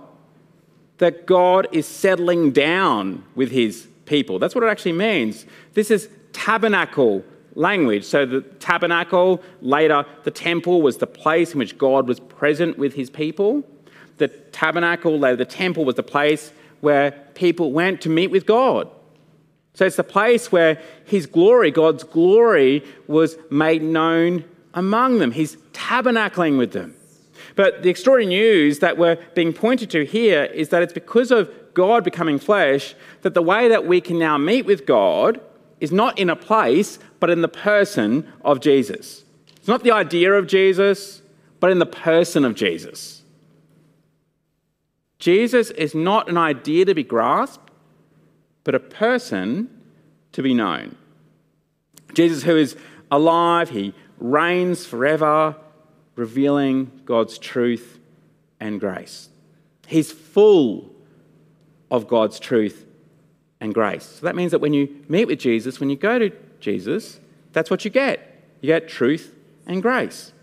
that 0.97 1.25
God 1.25 1.67
is 1.71 1.85
settling 1.85 2.51
down 2.51 3.23
with 3.35 3.51
his 3.51 3.87
people. 4.05 4.39
That's 4.39 4.55
what 4.55 4.63
it 4.63 4.67
actually 4.67 4.93
means. 4.93 5.45
This 5.73 5.91
is 5.91 6.09
tabernacle 6.33 7.23
language. 7.55 8.03
So 8.05 8.25
the 8.25 8.41
tabernacle, 8.41 9.41
later 9.61 10.05
the 10.23 10.31
temple, 10.31 10.81
was 10.81 10.97
the 10.97 11.07
place 11.07 11.53
in 11.53 11.59
which 11.59 11.77
God 11.77 12.07
was 12.07 12.19
present 12.19 12.77
with 12.77 12.93
his 12.93 13.09
people. 13.09 13.63
The 14.17 14.27
tabernacle, 14.27 15.17
later 15.19 15.35
the 15.35 15.45
temple, 15.45 15.85
was 15.85 15.95
the 15.95 16.03
place 16.03 16.51
where 16.81 17.11
people 17.33 17.71
went 17.71 18.01
to 18.01 18.09
meet 18.09 18.31
with 18.31 18.45
God. 18.45 18.89
So 19.73 19.85
it's 19.85 19.95
the 19.95 20.03
place 20.03 20.51
where 20.51 20.81
his 21.05 21.27
glory, 21.27 21.69
God's 21.69 22.03
glory, 22.03 22.83
was 23.07 23.37
made 23.51 23.83
known 23.83 24.43
among 24.73 25.19
them. 25.19 25.31
He's 25.31 25.55
tabernacling 25.73 26.57
with 26.57 26.71
them. 26.71 26.95
But 27.57 27.81
the 27.81 27.89
extraordinary 27.89 28.35
news 28.35 28.79
that 28.79 28.99
we're 28.99 29.17
being 29.33 29.51
pointed 29.51 29.89
to 29.89 30.05
here 30.05 30.43
is 30.43 30.69
that 30.69 30.83
it's 30.83 30.93
because 30.93 31.31
of 31.31 31.51
God 31.73 32.03
becoming 32.03 32.37
flesh 32.37 32.93
that 33.23 33.33
the 33.33 33.41
way 33.41 33.67
that 33.67 33.87
we 33.87 33.99
can 33.99 34.19
now 34.19 34.37
meet 34.37 34.67
with 34.67 34.85
God 34.85 35.41
is 35.79 35.91
not 35.91 36.19
in 36.19 36.29
a 36.29 36.35
place, 36.35 36.99
but 37.19 37.31
in 37.31 37.41
the 37.41 37.47
person 37.47 38.31
of 38.45 38.59
Jesus. 38.59 39.25
It's 39.55 39.67
not 39.67 39.83
the 39.83 39.91
idea 39.91 40.33
of 40.33 40.45
Jesus, 40.45 41.23
but 41.59 41.71
in 41.71 41.79
the 41.79 41.87
person 41.87 42.45
of 42.45 42.53
Jesus. 42.53 43.23
Jesus 45.17 45.71
is 45.71 45.95
not 45.95 46.29
an 46.29 46.37
idea 46.37 46.85
to 46.85 46.93
be 46.93 47.03
grasped, 47.03 47.71
but 48.63 48.75
a 48.75 48.79
person 48.79 49.67
to 50.33 50.43
be 50.43 50.53
known. 50.53 50.95
Jesus, 52.13 52.43
who 52.43 52.55
is 52.55 52.75
alive, 53.09 53.71
he 53.71 53.95
reigns 54.19 54.85
forever, 54.85 55.55
revealing 56.17 56.91
God's 57.05 57.37
truth 57.37 57.99
and 58.59 58.79
grace. 58.79 59.29
He's 59.87 60.11
full 60.11 60.91
of 61.89 62.07
God's 62.09 62.39
truth 62.39 62.85
and 63.61 63.73
grace. 63.73 64.03
So 64.03 64.25
that 64.25 64.35
means 64.35 64.51
that 64.51 64.59
when 64.59 64.73
you 64.73 65.03
meet 65.07 65.25
with 65.25 65.39
Jesus, 65.39 65.79
when 65.79 65.89
you 65.89 65.95
go 65.95 66.19
to 66.19 66.31
Jesus, 66.59 67.21
that's 67.53 67.71
what 67.71 67.85
you 67.85 67.91
get. 67.91 68.43
You 68.59 68.67
get 68.67 68.89
truth 68.89 69.33
and 69.65 69.81
grace. 69.81 70.33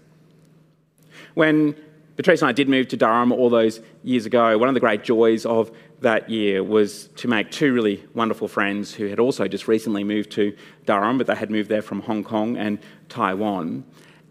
When 1.34 1.76
Patrice 2.16 2.42
and 2.42 2.48
I 2.48 2.52
did 2.52 2.68
move 2.68 2.88
to 2.88 2.96
Durham 2.96 3.32
all 3.32 3.50
those 3.50 3.80
years 4.04 4.24
ago, 4.24 4.56
one 4.56 4.68
of 4.68 4.74
the 4.74 4.80
great 4.80 5.02
joys 5.02 5.44
of 5.44 5.72
that 6.00 6.30
year 6.30 6.62
was 6.62 7.08
to 7.16 7.26
make 7.26 7.50
two 7.50 7.72
really 7.72 8.04
wonderful 8.14 8.46
friends 8.46 8.94
who 8.94 9.06
had 9.06 9.18
also 9.18 9.48
just 9.48 9.66
recently 9.66 10.04
moved 10.04 10.30
to 10.32 10.56
Durham, 10.86 11.18
but 11.18 11.26
they 11.26 11.34
had 11.34 11.50
moved 11.50 11.68
there 11.68 11.82
from 11.82 12.00
Hong 12.02 12.22
Kong 12.22 12.56
and 12.56 12.78
Taiwan. 13.08 13.84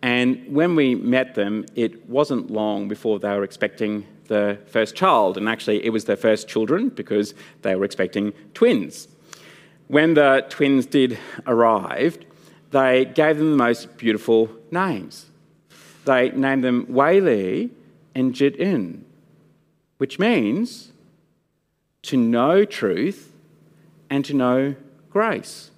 And 0.03 0.53
when 0.53 0.75
we 0.75 0.95
met 0.95 1.33
them, 1.33 1.65
it 1.75 2.09
wasn't 2.09 2.51
long 2.51 2.89
before 2.89 3.19
they 3.19 3.29
were 3.29 3.45
expecting 3.45 4.05
the 4.27 4.59
first 4.67 4.95
child. 4.95 5.37
And 5.37 5.47
actually, 5.47 5.83
it 5.85 5.91
was 5.91 6.03
their 6.03 6.17
first 6.17 6.49
children 6.49 6.89
because 6.89 7.33
they 7.61 7.73
were 7.75 7.85
expecting 7.85 8.33
twins. 8.53 9.07
When 9.87 10.13
the 10.13 10.45
twins 10.49 10.85
did 10.85 11.17
arrive, 11.47 12.17
they 12.71 13.05
gave 13.05 13.37
them 13.37 13.51
the 13.51 13.57
most 13.57 13.95
beautiful 13.95 14.49
names. 14.71 15.27
They 16.03 16.31
named 16.31 16.65
them 16.65 16.85
Wei 16.89 17.69
and 18.13 18.35
Jit 18.35 18.57
In, 18.57 19.05
which 19.99 20.19
means 20.19 20.91
to 22.01 22.17
know 22.17 22.65
truth 22.65 23.31
and 24.09 24.25
to 24.25 24.33
know 24.33 24.75
grace. 25.09 25.71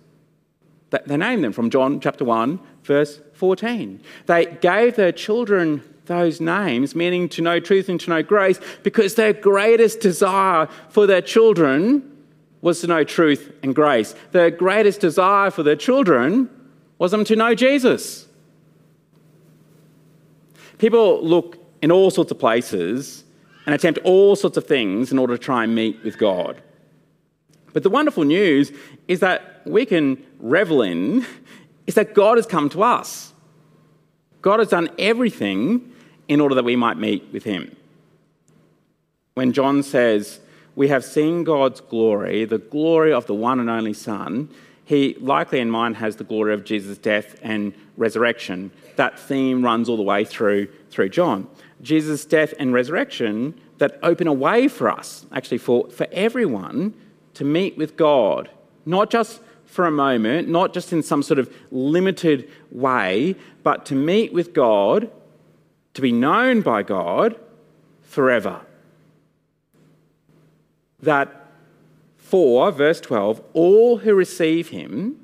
They 0.90 1.18
named 1.18 1.44
them 1.44 1.54
from 1.54 1.70
John 1.70 2.00
chapter 2.00 2.26
1, 2.26 2.60
verse 2.86 3.20
14. 3.34 4.02
They 4.28 4.46
gave 4.62 4.96
their 4.96 5.12
children 5.12 5.84
those 6.06 6.40
names, 6.40 6.96
meaning 6.96 7.28
to 7.30 7.42
know 7.42 7.60
truth 7.60 7.90
and 7.90 8.00
to 8.02 8.10
know 8.10 8.24
grace, 8.24 8.60
because 8.84 9.16
their 9.16 9.34
greatest 9.34 10.00
desire 10.00 10.68
for 10.90 11.08
their 11.08 11.22
children 11.22 12.12
was 12.62 12.82
to 12.82 12.88
know 12.88 13.04
truth 13.04 13.52
and 13.64 13.76
grace. 13.76 14.16
Their 14.32 14.52
greatest 14.52 15.02
desire 15.02 15.52
for 15.52 15.64
their 15.64 15.76
children 15.76 16.50
was 16.98 17.12
them 17.12 17.26
to 17.26 17.36
know 17.36 17.56
Jesus. 17.56 18.28
People 20.78 21.24
look 21.24 21.58
in 21.82 21.92
all 21.92 22.12
sorts 22.12 22.32
of 22.32 22.40
places 22.40 23.24
and 23.66 23.74
attempt 23.74 24.00
all 24.04 24.36
sorts 24.36 24.58
of 24.58 24.66
things 24.66 25.12
in 25.12 25.20
order 25.20 25.38
to 25.38 25.44
try 25.44 25.64
and 25.64 25.74
meet 25.74 26.04
with 26.04 26.18
God. 26.18 26.62
But 27.74 27.84
the 27.84 27.90
wonderful 27.90 28.24
news 28.24 28.72
is 29.08 29.20
that 29.20 29.62
we 29.66 29.86
can 29.86 30.24
revel 30.40 30.82
in 30.82 31.26
is 31.88 31.96
that 31.96 32.14
God 32.14 32.38
has 32.38 32.46
come 32.46 32.70
to 32.70 32.84
us. 32.84 33.34
God 34.42 34.60
has 34.60 34.70
done 34.70 34.90
everything 35.00 35.92
in 36.28 36.40
order 36.40 36.56
that 36.56 36.66
we 36.66 36.76
might 36.76 36.98
meet 36.98 37.28
with 37.32 37.44
him. 37.44 37.76
When 39.36 39.54
John 39.54 39.84
says, 39.84 40.40
We 40.76 40.88
have 40.88 41.04
seen 41.04 41.44
God's 41.44 41.82
glory, 41.82 42.46
the 42.46 42.58
glory 42.58 43.12
of 43.12 43.26
the 43.26 43.34
one 43.34 43.60
and 43.60 43.70
only 43.70 43.94
Son, 43.94 44.50
he 44.86 45.16
likely 45.20 45.60
in 45.60 45.72
mind 45.72 45.98
has 45.98 46.16
the 46.16 46.24
glory 46.24 46.54
of 46.54 46.64
Jesus' 46.64 47.00
death 47.00 47.36
and 47.42 47.74
resurrection. 47.98 48.72
That 48.96 49.20
theme 49.20 49.64
runs 49.64 49.90
all 49.90 49.98
the 49.98 50.04
way 50.04 50.24
through, 50.24 50.68
through 50.92 51.10
John. 51.10 51.48
Jesus' 51.82 52.24
death 52.24 52.54
and 52.60 52.74
resurrection 52.74 53.60
that 53.80 54.00
open 54.04 54.28
a 54.28 54.34
way 54.34 54.68
for 54.68 54.90
us, 54.90 55.26
actually 55.32 55.58
for, 55.58 55.90
for 55.90 56.08
everyone, 56.12 56.94
to 57.34 57.44
meet 57.44 57.78
with 57.78 57.98
God, 57.98 58.50
not 58.86 59.10
just 59.10 59.42
for 59.76 59.86
a 59.86 59.92
moment, 59.92 60.48
not 60.48 60.74
just 60.74 60.94
in 60.94 61.04
some 61.04 61.22
sort 61.22 61.38
of 61.38 61.54
limited 61.70 62.50
way, 62.72 63.36
but 63.62 63.86
to 63.86 63.94
meet 63.94 64.32
with 64.32 64.54
God 64.54 65.12
to 65.94 66.02
be 66.02 66.14
known 66.14 66.62
by 66.62 66.82
God 66.82 67.36
forever. 68.02 68.62
That 71.02 71.48
for, 72.16 72.72
verse 72.72 73.02
12, 73.02 73.42
all 73.52 73.98
who 73.98 74.16
receive 74.16 74.70
him, 74.70 75.20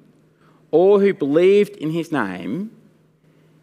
all 0.70 1.00
who 1.00 1.14
believed 1.14 1.78
in 1.78 1.92
his 1.92 2.12
name, 2.12 2.72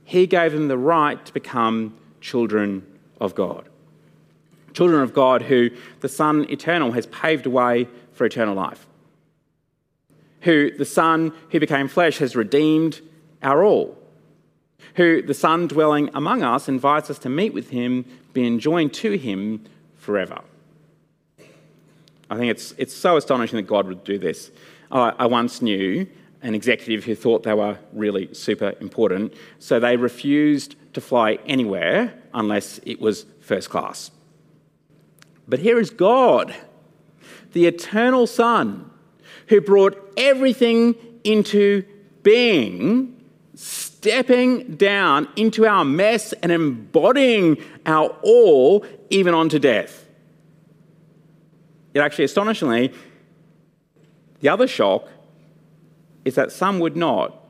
he 0.04 0.26
gave 0.26 0.52
them 0.52 0.68
the 0.68 0.78
right 0.78 1.22
to 1.26 1.34
become 1.34 1.94
children 2.22 2.86
of 3.20 3.34
God. 3.34 3.68
Children 4.72 5.02
of 5.02 5.12
God 5.12 5.42
who 5.42 5.68
the 6.00 6.08
Son 6.08 6.50
eternal 6.50 6.92
has 6.92 7.04
paved 7.08 7.44
a 7.44 7.50
way 7.50 7.88
for 8.12 8.24
eternal 8.24 8.54
life. 8.54 8.87
Who 10.42 10.70
the 10.70 10.84
Son 10.84 11.32
who 11.50 11.60
became 11.60 11.88
flesh 11.88 12.18
has 12.18 12.36
redeemed 12.36 13.00
our 13.42 13.64
all 13.64 13.98
who 14.98 15.22
the 15.22 15.34
Son 15.34 15.68
dwelling 15.68 16.10
among 16.14 16.42
us 16.42 16.68
invites 16.68 17.08
us 17.08 17.20
to 17.20 17.28
meet 17.28 17.54
with 17.54 17.70
him, 17.70 18.04
being 18.32 18.58
joined 18.58 18.92
to 18.94 19.16
him 19.16 19.64
forever. 19.96 20.40
I 22.30 22.36
think 22.36 22.50
it's, 22.50 22.74
it's 22.76 22.94
so 22.94 23.16
astonishing 23.16 23.56
that 23.56 23.68
God 23.68 23.86
would 23.86 24.04
do 24.04 24.18
this. 24.18 24.50
I, 24.90 25.14
I 25.18 25.26
once 25.26 25.62
knew 25.62 26.06
an 26.42 26.54
executive 26.54 27.04
who 27.04 27.14
thought 27.14 27.44
they 27.44 27.54
were 27.54 27.78
really 27.92 28.32
super 28.34 28.74
important, 28.80 29.34
so 29.60 29.80
they 29.80 29.96
refused 29.96 30.74
to 30.94 31.00
fly 31.00 31.38
anywhere 31.46 32.14
unless 32.34 32.78
it 32.84 33.00
was 33.00 33.24
first 33.40 33.70
class. 33.70 34.10
But 35.46 35.60
here 35.60 35.78
is 35.78 35.90
God, 35.90 36.54
the 37.52 37.66
eternal 37.66 38.26
Son, 38.26 38.90
who 39.46 39.60
brought 39.60 40.07
everything 40.18 40.94
into 41.24 41.84
being 42.22 43.14
stepping 43.54 44.76
down 44.76 45.26
into 45.34 45.66
our 45.66 45.84
mess 45.84 46.32
and 46.34 46.52
embodying 46.52 47.56
our 47.86 48.08
all, 48.22 48.86
even 49.10 49.34
onto 49.34 49.58
death. 49.58 50.06
Yet, 51.92 52.04
actually, 52.04 52.26
astonishingly, 52.26 52.92
the 54.40 54.48
other 54.48 54.68
shock 54.68 55.08
is 56.24 56.36
that 56.36 56.52
some 56.52 56.78
would 56.78 56.96
not, 56.96 57.42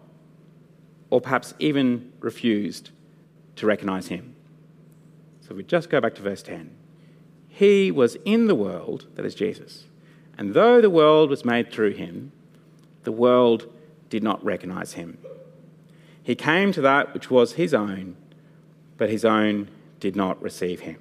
or 1.11 1.21
perhaps 1.21 1.53
even 1.59 2.13
refused, 2.21 2.91
to 3.57 3.67
recognize 3.67 4.07
him. 4.09 4.35
So 5.43 5.51
if 5.51 5.57
we 5.59 5.65
just 5.65 5.91
go 5.91 6.01
back 6.01 6.15
to 6.15 6.23
verse 6.23 6.43
10. 6.43 6.75
He 7.49 7.91
was 7.91 8.17
in 8.25 8.47
the 8.47 8.55
world, 8.55 9.07
that 9.17 9.27
is 9.27 9.35
Jesus, 9.35 9.85
and 10.39 10.55
though 10.55 10.81
the 10.81 10.89
world 10.89 11.29
was 11.29 11.45
made 11.45 11.73
through 11.73 11.95
him, 11.95 12.33
the 13.05 13.13
world 13.13 13.73
did 14.11 14.23
not 14.23 14.45
recognize 14.45 14.95
him. 14.95 15.19
He 16.23 16.35
came 16.35 16.73
to 16.73 16.81
that 16.83 17.15
which 17.15 17.31
was 17.31 17.55
his 17.55 17.73
own, 17.73 18.17
but 18.97 19.11
his 19.11 19.25
own 19.25 19.69
did 20.01 20.17
not 20.17 20.41
receive 20.43 20.81
him. 20.81 20.99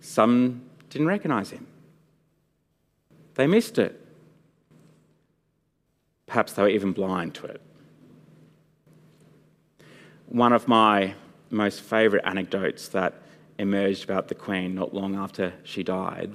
Some 0.00 0.62
didn't 0.90 1.06
recognize 1.06 1.50
him. 1.50 1.66
They 3.34 3.46
missed 3.46 3.78
it. 3.78 3.98
Perhaps 6.26 6.54
they 6.54 6.62
were 6.62 6.68
even 6.68 6.92
blind 6.92 7.34
to 7.34 7.46
it. 7.46 7.60
One 10.26 10.52
of 10.52 10.66
my 10.66 11.14
most 11.50 11.82
favourite 11.82 12.24
anecdotes 12.26 12.88
that 12.88 13.20
emerged 13.58 14.04
about 14.04 14.28
the 14.28 14.34
Queen 14.34 14.74
not 14.74 14.94
long 14.94 15.14
after 15.14 15.52
she 15.62 15.82
died 15.82 16.34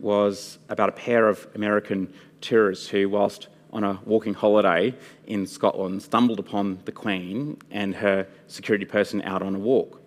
was 0.00 0.58
about 0.68 0.88
a 0.88 0.92
pair 0.92 1.28
of 1.28 1.46
American 1.54 2.12
tourists 2.40 2.88
who, 2.88 3.08
whilst 3.08 3.48
on 3.72 3.84
a 3.84 4.00
walking 4.04 4.34
holiday 4.34 4.94
in 5.26 5.46
Scotland, 5.46 6.02
stumbled 6.02 6.38
upon 6.38 6.80
the 6.84 6.92
Queen 6.92 7.56
and 7.70 7.94
her 7.94 8.26
security 8.46 8.84
person 8.84 9.22
out 9.22 9.42
on 9.42 9.54
a 9.54 9.58
walk. 9.58 10.00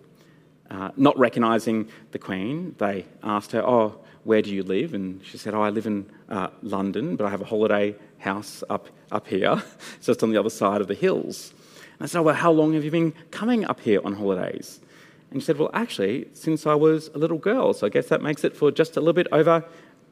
uh, 0.70 0.90
not 0.96 1.16
recognizing 1.18 1.88
the 2.12 2.18
Queen, 2.18 2.74
they 2.78 3.04
asked 3.22 3.52
her, 3.52 3.62
Oh, 3.62 3.98
where 4.24 4.42
do 4.42 4.52
you 4.52 4.62
live? 4.62 4.94
And 4.94 5.24
she 5.24 5.38
said, 5.38 5.54
Oh, 5.54 5.60
I 5.62 5.70
live 5.70 5.86
in 5.86 6.06
uh, 6.28 6.48
London, 6.62 7.16
but 7.16 7.26
I 7.26 7.30
have 7.30 7.42
a 7.42 7.44
holiday 7.44 7.94
house 8.18 8.64
up, 8.70 8.88
up 9.12 9.26
here, 9.28 9.62
just 10.02 10.22
on 10.22 10.30
the 10.30 10.38
other 10.38 10.50
side 10.50 10.80
of 10.80 10.88
the 10.88 10.94
hills. 10.94 11.52
And 11.98 12.02
I 12.02 12.06
said, 12.06 12.20
oh, 12.20 12.22
Well, 12.22 12.34
how 12.34 12.50
long 12.50 12.72
have 12.74 12.84
you 12.84 12.90
been 12.90 13.12
coming 13.30 13.64
up 13.66 13.80
here 13.80 14.00
on 14.04 14.14
holidays? 14.14 14.80
And 15.34 15.42
she 15.42 15.46
said, 15.46 15.58
Well, 15.58 15.70
actually, 15.74 16.28
since 16.32 16.64
I 16.64 16.74
was 16.74 17.08
a 17.08 17.18
little 17.18 17.38
girl, 17.38 17.74
so 17.74 17.88
I 17.88 17.90
guess 17.90 18.06
that 18.06 18.22
makes 18.22 18.44
it 18.44 18.56
for 18.56 18.70
just 18.70 18.96
a 18.96 19.00
little 19.00 19.12
bit 19.12 19.26
over 19.32 19.64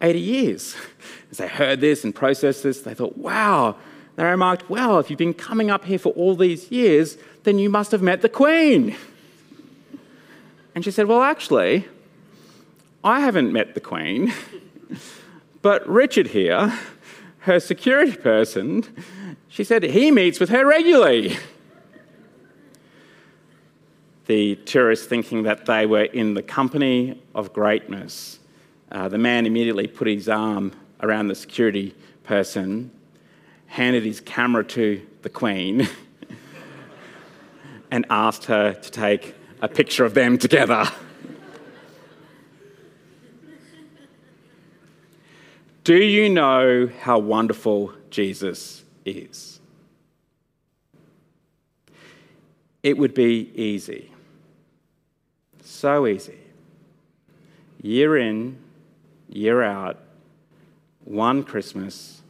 80 0.03 0.19
years. 0.19 0.75
As 1.31 1.39
they 1.39 1.47
heard 1.47 1.81
this 1.81 2.03
and 2.03 2.13
processed 2.13 2.65
this, 2.65 2.81
they 2.81 2.93
thought, 2.93 3.17
Wow. 3.17 3.77
They 4.17 4.25
remarked, 4.25 4.69
Well, 4.69 4.99
if 4.99 5.11
you've 5.11 5.21
been 5.21 5.33
coming 5.33 5.71
up 5.71 5.85
here 5.85 6.01
for 6.01 6.11
all 6.15 6.35
these 6.35 6.73
years, 6.73 7.17
then 7.45 7.61
you 7.61 7.71
must 7.71 7.93
have 7.93 8.03
met 8.03 8.21
the 8.21 8.29
Queen. 8.29 8.97
And 10.75 10.83
she 10.83 10.91
said, 10.91 11.07
Well, 11.07 11.23
actually, 11.23 11.87
I 13.05 13.21
haven't 13.21 13.53
met 13.53 13.75
the 13.75 13.81
Queen, 13.81 14.33
but 15.63 15.87
Richard 15.87 16.29
here, 16.29 16.77
her 17.41 17.61
security 17.61 18.17
person, 18.17 18.87
she 19.49 19.65
said 19.65 19.83
he 19.83 20.11
meets 20.11 20.41
with 20.41 20.49
her 20.49 20.67
regularly. 20.67 21.37
The 24.27 24.57
tourists, 24.57 25.07
thinking 25.07 25.43
that 25.45 25.67
they 25.67 25.87
were 25.87 26.05
in 26.05 26.35
the 26.35 26.43
company 26.43 27.21
of 27.35 27.53
greatness, 27.53 28.39
uh, 28.91 29.09
the 29.09 29.19
man 29.19 29.47
immediately 29.47 29.87
put 29.87 30.07
his 30.07 30.29
arm 30.29 30.73
around 31.01 31.29
the 31.29 31.35
security 31.35 31.95
person, 32.25 32.91
handed 33.67 34.05
his 34.05 34.21
camera 34.21 34.65
to 34.65 35.03
the 35.23 35.29
Queen, 35.29 35.89
and 37.91 38.07
asked 38.11 38.45
her 38.45 38.75
to 38.75 38.91
take 38.91 39.35
a 39.61 39.69
picture 39.69 40.05
of 40.05 40.15
them 40.15 40.39
together. 40.39 40.87
Do 45.85 45.97
you 45.97 46.29
know 46.29 46.89
how 47.01 47.19
wonderful 47.19 47.93
Jesus 48.09 48.85
is? 49.05 49.52
It 52.83 52.99
would 52.99 53.15
be 53.15 53.51
easy, 53.55 54.11
so 55.63 56.07
easy, 56.07 56.39
year 57.81 58.17
in, 58.17 58.59
year 59.29 59.63
out, 59.63 60.01
one 61.05 61.45
Christmas 61.45 62.23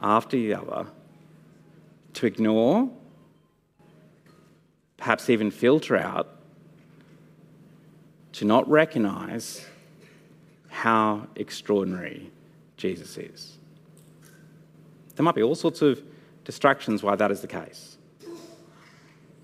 after 0.00 0.36
the 0.36 0.54
other, 0.54 0.86
to 2.14 2.26
ignore, 2.26 2.88
perhaps 4.96 5.28
even 5.28 5.50
filter 5.50 5.96
out 5.96 6.38
to 8.32 8.44
not 8.44 8.68
recognize 8.68 9.66
how 10.68 11.26
extraordinary 11.34 12.30
Jesus 12.76 13.18
is. 13.18 13.58
There 15.16 15.24
might 15.24 15.34
be 15.34 15.42
all 15.42 15.56
sorts 15.56 15.82
of 15.82 16.00
distractions 16.44 17.02
why 17.02 17.16
that 17.16 17.32
is 17.32 17.40
the 17.40 17.48
case. 17.48 17.97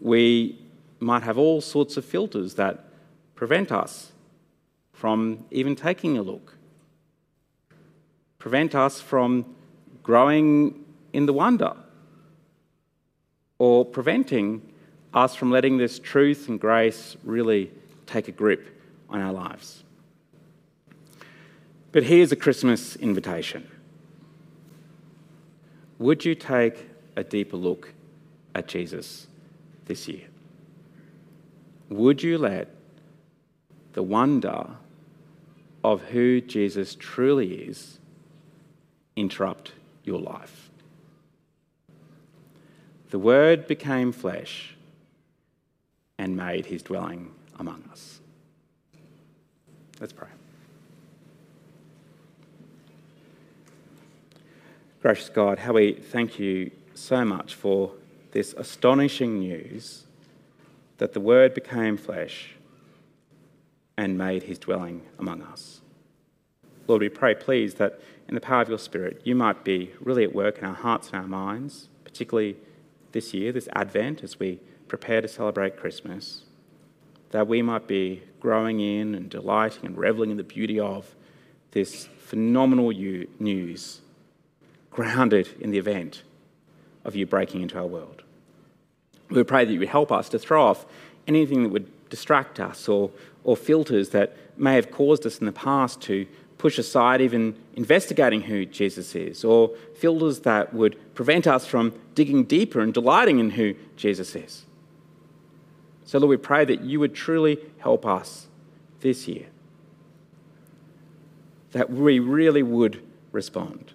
We 0.05 0.59
might 1.01 1.23
have 1.23 1.39
all 1.39 1.63
sorts 1.63 1.97
of 1.97 2.05
filters 2.05 2.57
that 2.57 2.85
prevent 3.35 3.73
us 3.73 4.13
from 4.93 5.47
even 5.51 5.75
taking 5.75 6.19
a 6.19 6.23
look, 6.23 6.59
prevent 8.39 8.75
us 8.75 9.01
from 9.01 9.57
growing 10.03 10.85
in 11.15 11.25
the 11.25 11.33
wonder, 11.33 11.75
or 13.59 13.87
preventing 13.87 14.61
us 15.15 15.35
from 15.35 15.51
letting 15.51 15.79
this 15.79 15.99
truth 15.99 16.51
and 16.51 16.61
grace 16.61 17.17
really 17.25 17.73
take 18.05 18.29
a 18.29 18.33
grip 18.33 18.79
on 19.09 19.23
our 19.23 19.33
lives. 19.33 19.85
But 21.93 22.03
here's 22.03 22.31
a 22.31 22.37
Christmas 22.37 22.95
invitation 22.97 23.67
Would 25.99 26.27
you 26.27 26.35
take 26.35 26.91
a 27.17 27.25
deeper 27.25 27.57
look 27.57 27.95
at 28.55 28.69
Jesus 28.69 29.29
this 29.87 30.09
year? 30.09 30.27
Would 31.91 32.23
you 32.23 32.39
let 32.39 32.69
the 33.93 34.03
wonder 34.03 34.69
of 35.83 36.03
who 36.03 36.41
Jesus 36.41 36.97
truly 36.99 37.55
is 37.55 37.99
interrupt 39.17 39.73
your 40.03 40.21
life? 40.21 40.71
The 43.11 43.19
Word 43.19 43.67
became 43.67 44.11
flesh 44.11 44.75
and 46.19 46.37
made 46.37 46.67
his 46.67 46.83
dwelling 46.83 47.31
among 47.59 47.85
us. 47.93 48.21
Let's 50.01 50.13
pray. 50.13 50.29
Gracious 55.01 55.29
God, 55.29 55.59
how 55.59 55.75
we 55.75 55.93
thank 55.93 56.39
you 56.39 56.71
so 56.95 57.25
much 57.25 57.55
for 57.55 57.93
this 58.35 58.53
astonishing 58.59 59.39
news 59.39 60.05
that 60.99 61.13
the 61.13 61.21
Word 61.21 61.55
became 61.55 61.97
flesh 61.97 62.57
and 63.97 64.19
made 64.19 64.43
his 64.43 64.59
dwelling 64.59 65.03
among 65.21 65.41
us. 65.41 65.81
Lord, 66.89 67.01
we 67.01 67.09
pray, 67.09 67.37
please, 67.37 67.75
that 67.75 68.01
in 68.29 68.35
the 68.35 68.41
power 68.41 68.61
of 68.61 68.69
your 68.69 68.79
Spirit, 68.79 69.23
you 69.25 69.37
might 69.37 69.65
be 69.65 69.93
really 70.01 70.25
at 70.25 70.35
work 70.35 70.59
in 70.59 70.65
our 70.65 70.75
hearts 70.75 71.11
and 71.11 71.17
our 71.17 71.29
minds, 71.29 71.89
particularly 72.03 72.57
this 73.13 73.33
year, 73.33 73.53
this 73.53 73.69
Advent, 73.73 74.25
as 74.25 74.41
we 74.41 74.59
prepare 74.89 75.21
to 75.21 75.29
celebrate 75.29 75.77
Christmas 75.77 76.43
that 77.31 77.47
we 77.47 77.63
might 77.63 77.87
be 77.87 78.23
growing 78.41 78.81
in 78.81 79.15
and 79.15 79.31
delighting 79.31 79.87
and 79.87 79.97
reveling 79.97 80.31
in 80.31 80.37
the 80.37 80.45
beauty 80.45 80.79
of 80.79 81.15
this 81.71 82.09
phenomenal 82.19 82.91
news 83.39 84.01
grounded 84.91 85.49
in 85.61 85.71
the 85.71 85.79
event 85.79 86.23
of 87.05 87.15
you 87.15 87.27
breaking 87.27 87.63
into 87.63 87.79
our 87.79 87.87
world. 87.87 88.24
We 89.31 89.43
pray 89.43 89.65
that 89.65 89.73
you 89.73 89.79
would 89.79 89.89
help 89.89 90.13
us 90.13 90.29
to 90.31 90.39
throw 90.39 90.65
off 90.65 90.87
anything 91.27 91.63
that 91.63 91.71
would 91.71 91.91
distract 92.11 92.61
us 92.61 92.89
or, 92.89 93.11
or 93.43 93.57
filters 93.57 94.11
that 94.11 94.37
may 94.57 94.75
have 94.75 94.91
caused 94.91 95.27
us 95.27 95.39
in 95.39 95.47
the 95.47 95.53
past 95.53 96.01
to 96.03 96.27
push 96.59 96.79
aside 96.79 97.21
even 97.21 97.55
investigating 97.75 98.43
who 98.43 98.65
Jesus 98.65 99.15
is, 99.15 99.45
or 99.45 99.71
filters 99.97 100.41
that 100.41 100.73
would 100.73 100.97
prevent 101.15 101.47
us 101.47 101.67
from 101.67 101.93
digging 102.15 102.45
deeper 102.45 102.81
and 102.81 102.95
delighting 102.95 103.39
in 103.39 103.51
who 103.51 103.75
Jesus 103.97 104.35
is. 104.35 104.65
So, 106.05 106.19
Lord, 106.19 106.31
we 106.31 106.37
pray 106.37 106.65
that 106.65 106.83
you 106.83 107.01
would 107.01 107.15
truly 107.15 107.59
help 107.79 108.07
us 108.07 108.47
this 109.01 109.27
year, 109.27 109.47
that 111.73 111.91
we 111.91 112.19
really 112.19 112.63
would 112.63 113.03
respond, 113.33 113.93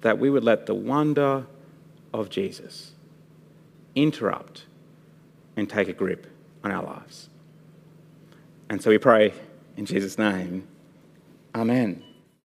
that 0.00 0.18
we 0.18 0.30
would 0.30 0.44
let 0.44 0.66
the 0.66 0.74
wonder 0.74 1.46
of 2.14 2.30
Jesus 2.30 2.91
interrupt 3.94 4.66
and 5.56 5.68
take 5.68 5.88
a 5.88 5.92
grip 5.92 6.26
on 6.64 6.70
our 6.70 6.82
lives. 6.82 7.28
And 8.68 8.82
so 8.82 8.90
we 8.90 8.98
pray 8.98 9.34
in 9.76 9.86
Jesus' 9.86 10.18
name, 10.18 10.66
Amen. 11.54 12.02